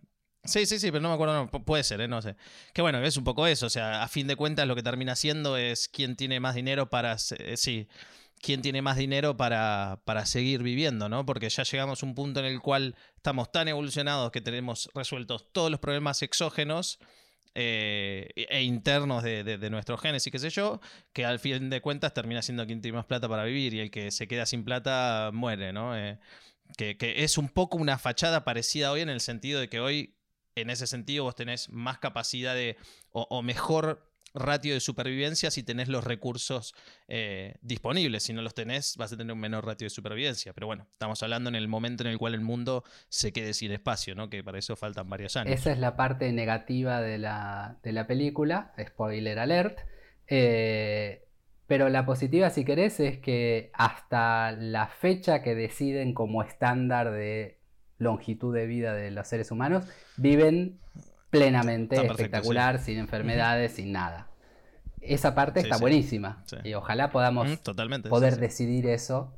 [0.44, 2.36] Sí, sí, sí, pero no me acuerdo, no, pu- puede ser, eh, no sé.
[2.74, 5.16] Que bueno, es un poco eso, o sea, a fin de cuentas lo que termina
[5.16, 7.88] siendo es quién tiene más dinero para, eh, sí,
[8.42, 11.26] quién tiene más dinero para, para, seguir viviendo, ¿no?
[11.26, 15.52] Porque ya llegamos a un punto en el cual estamos tan evolucionados que tenemos resueltos
[15.52, 17.00] todos los problemas exógenos
[17.60, 20.80] eh, e internos de, nuestros genes y qué sé yo,
[21.12, 23.90] que al fin de cuentas termina siendo quien tiene más plata para vivir y el
[23.90, 25.98] que se queda sin plata muere, ¿no?
[25.98, 26.20] Eh,
[26.78, 30.16] que, es un poco una fachada parecida hoy en el sentido de que hoy,
[30.54, 32.78] en ese sentido, vos tenés más capacidad de,
[33.12, 34.07] o mejor
[34.40, 36.74] ratio de supervivencia si tenés los recursos
[37.08, 38.24] eh, disponibles.
[38.24, 40.54] Si no los tenés, vas a tener un menor ratio de supervivencia.
[40.54, 43.72] Pero bueno, estamos hablando en el momento en el cual el mundo se quede sin
[43.72, 44.30] espacio, ¿no?
[44.30, 45.54] Que para eso faltan varios años.
[45.54, 47.78] Esa es la parte negativa de la,
[48.08, 49.80] película, spoiler alert.
[50.28, 51.24] Eh,
[51.68, 57.60] pero la positiva, si querés, es que hasta la fecha que deciden como estándar de
[57.98, 59.86] longitud de vida de los seres humanos,
[60.16, 60.80] viven
[61.30, 64.30] plenamente espectacular, sin enfermedades, sin nada.
[65.02, 66.44] Esa parte está buenísima.
[66.64, 67.48] Y ojalá podamos
[68.10, 69.34] poder decidir eso.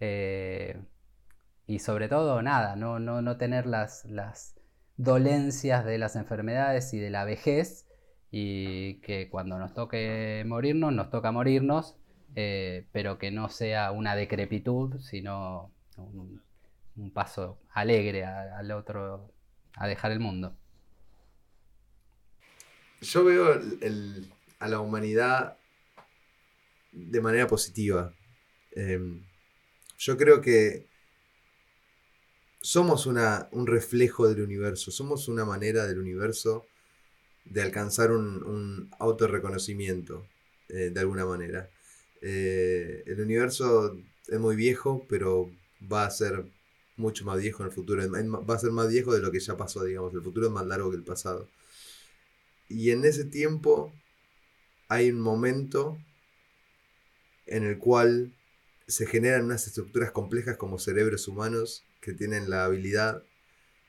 [0.00, 0.80] Eh,
[1.66, 4.54] y sobre todo, nada, no, no, no tener las, las
[4.96, 7.88] dolencias de las enfermedades y de la vejez.
[8.30, 11.96] Y que cuando nos toque morirnos, nos toca morirnos.
[12.34, 16.40] Eh, pero que no sea una decrepitud, sino un,
[17.12, 19.32] paso alegre al otro,
[19.74, 20.56] a dejar el mundo.
[23.02, 23.60] Yo veo
[24.60, 25.58] a la humanidad
[26.92, 28.14] de manera positiva.
[28.70, 29.20] Em,
[29.98, 30.86] yo creo que
[32.60, 36.64] somos un reflejo del universo, somos una manera del universo
[37.44, 40.24] de alcanzar un, un autorreconocimiento,
[40.68, 41.68] eh, de alguna manera.
[42.20, 43.98] Eh, el universo
[44.28, 45.50] es muy viejo, pero
[45.92, 46.44] va a ser
[46.96, 48.02] mucho más viejo en el futuro.
[48.10, 50.14] Va a ser más viejo de lo que ya pasó, digamos.
[50.14, 51.48] El futuro es más largo que el pasado.
[52.72, 53.92] Y en ese tiempo
[54.88, 55.98] hay un momento
[57.46, 58.32] en el cual
[58.86, 63.22] se generan unas estructuras complejas como cerebros humanos que tienen la habilidad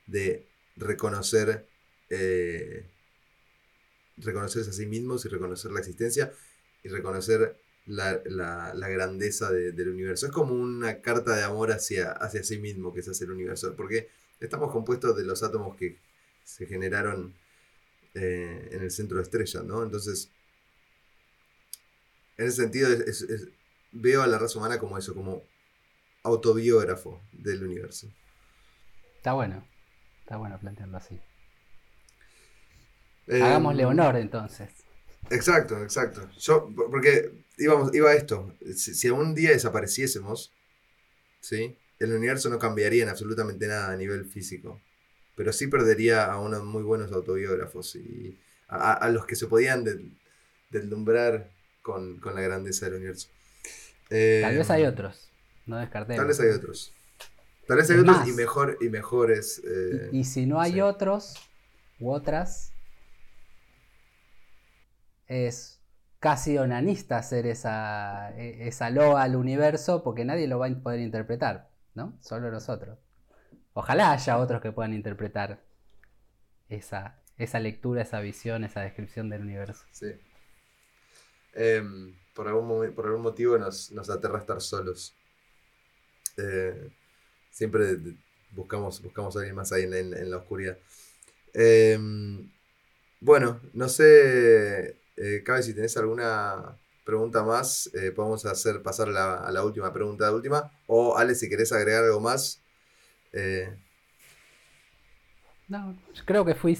[0.05, 1.65] de reconocer,
[2.09, 2.85] eh,
[4.17, 6.31] reconocerse a sí mismos y reconocer la existencia
[6.83, 8.21] y reconocer la,
[8.89, 10.25] grandeza del universo.
[10.25, 13.75] Es como una carta de amor hacia, hacia sí mismo que es hacer el universo,
[13.75, 15.97] porque estamos compuestos de los átomos que
[16.43, 17.33] se generaron
[18.13, 19.83] eh, en el centro de estrella, ¿no?
[19.83, 20.29] Entonces,
[22.37, 22.89] en ese sentido,
[23.91, 25.43] veo a la raza humana como eso, como
[26.23, 28.07] autobiógrafo del universo.
[29.17, 29.67] Está bueno,
[30.19, 31.19] está bueno plantearlo así.
[33.27, 34.69] Eh, Hagámosle honor entonces.
[35.29, 36.29] Exacto, exacto.
[36.37, 38.53] Yo, porque íbamos, iba a esto.
[38.75, 40.53] Si, si algún día desapareciésemos,
[41.39, 41.77] ¿sí?
[41.99, 44.81] el universo no cambiaría en absolutamente nada a nivel físico
[45.35, 49.85] pero sí perdería a unos muy buenos autobiógrafos y a, los que se podían
[50.69, 51.51] deslumbrar
[51.81, 53.29] con, la grandeza del universo.
[54.09, 55.29] tal vez hay eh, otros,
[55.65, 56.17] no descartemos.
[56.17, 56.93] Tal vez hay otros.
[57.67, 59.61] Tal vez hay otros y, mejor, y mejores.
[59.65, 61.35] Eh, y, si no hay otros
[61.99, 62.73] u otras,
[65.27, 65.79] es
[66.19, 70.99] casi onanista hacer esa, e, esa loa al universo porque nadie lo va a poder
[70.99, 72.17] interpretar, ¿no?
[72.21, 72.97] Solo nosotros.
[73.73, 75.59] Ojalá haya otros que puedan interpretar
[76.69, 79.85] esa, esa lectura, esa visión, esa descripción del universo.
[79.91, 80.13] Sí.
[81.53, 85.15] Em, por, algún por algún motivo nos, aterra estar solos.
[86.37, 86.89] Eh,
[87.51, 87.97] siempre
[88.51, 90.77] buscamos, buscamos a alguien más ahí en, la oscuridad.
[91.53, 92.51] Em,
[93.19, 99.51] bueno, no sé, eh, Cabe, si tenés alguna pregunta más, eh, podemos hacer pasar a
[99.51, 100.71] la última pregunta última.
[100.87, 102.62] O Ale, si querés agregar algo más,
[103.33, 103.75] eh,
[105.67, 106.77] no, creo que fui.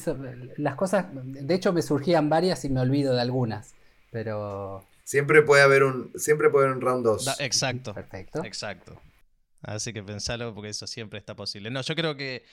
[0.57, 1.07] Las cosas.
[1.13, 3.73] De hecho, me surgían varias y me olvido de algunas.
[4.11, 4.85] Pero.
[5.03, 6.11] Siempre puede haber un.
[6.15, 7.39] Siempre puede haber un round 2.
[7.39, 7.93] exacto.
[7.93, 8.43] Perfecto.
[8.43, 9.01] Exacto.
[9.61, 11.71] Así que pensalo porque eso siempre está posible.
[11.71, 12.43] No, yo creo que,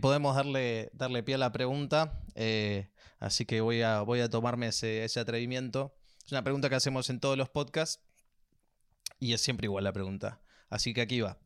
[0.00, 2.20] podemos darle, darle pie a la pregunta.
[2.36, 2.88] Eh,
[3.18, 5.96] así que voy a, voy a tomarme ese, ese atrevimiento.
[6.24, 8.00] Es una pregunta que hacemos en todos los podcasts.
[9.18, 10.40] Y es siempre igual la pregunta.
[10.70, 11.38] Así que aquí va.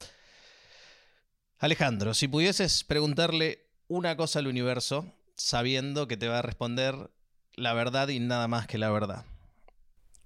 [1.60, 7.10] Alejandro, si pudieses preguntarle una cosa al universo, sabiendo que te va a responder
[7.56, 9.24] la verdad y nada más que la verdad,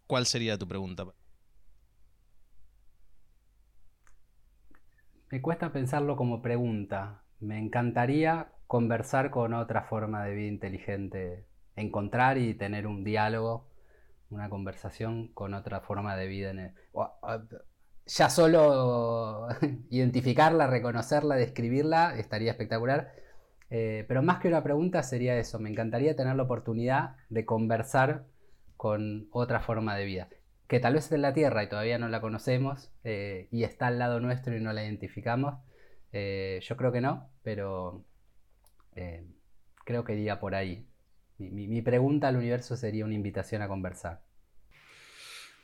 [0.06, 1.06] ¿cuál sería tu pregunta?
[5.30, 7.22] Me cuesta pensarlo como pregunta.
[7.40, 11.46] Me encantaría conversar con otra forma de vida inteligente,
[11.76, 13.70] encontrar y tener un diálogo,
[14.28, 16.50] una conversación con otra forma de vida.
[16.50, 16.74] En el
[18.06, 19.48] ya solo
[19.90, 23.12] identificarla, reconocerla, describirla, estaría espectacular.
[23.70, 28.26] Eh, pero más que una pregunta sería eso, me encantaría tener la oportunidad de conversar
[28.76, 30.28] con otra forma de vida.
[30.68, 33.88] que tal vez esté en la Tierra y todavía no la conocemos eh, y está
[33.88, 35.56] al lado nuestro y no la identificamos.
[36.12, 38.04] Eh, yo creo que no, pero
[39.84, 40.86] creo que iría por ahí.
[41.38, 44.22] Mi, pregunta al universo sería una invitación a conversar.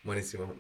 [0.05, 0.55] Buenísimo.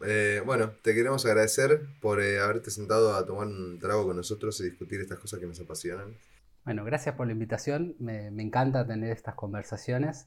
[0.44, 5.00] bueno, te queremos agradecer por haberte sentado a tomar un trago con nosotros y discutir
[5.00, 6.16] estas cosas que nos apasionan.
[6.64, 7.94] Bueno, gracias por la invitación.
[7.98, 10.26] Me, encanta tener estas conversaciones.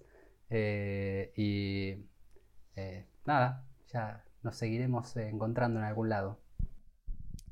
[0.50, 1.98] y
[3.26, 6.40] nada, ya nos seguiremos encontrando en algún lado.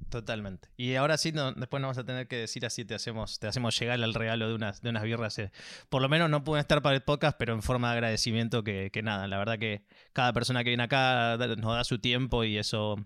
[0.09, 0.69] Totalmente.
[0.75, 3.79] Y ahora sí, después nos vamos a tener que decir así, te hacemos, te hacemos
[3.79, 5.37] llegar el regalo de unas, de unas birras.
[5.37, 5.51] Eh.
[5.89, 8.91] Por lo menos no pueden estar para el podcast, pero en forma de agradecimiento que,
[9.03, 9.27] nada.
[9.27, 12.97] La verdad que cada persona que viene acá nos da su tiempo y eso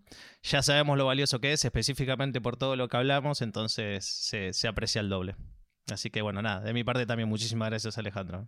[0.43, 4.67] ya sabemos lo valioso que es, específicamente por todo lo que hablamos, entonces se, se
[4.67, 5.35] aprecia el doble.
[5.91, 8.47] Así que bueno, nada, de mi parte también muchísimas gracias Alejandro.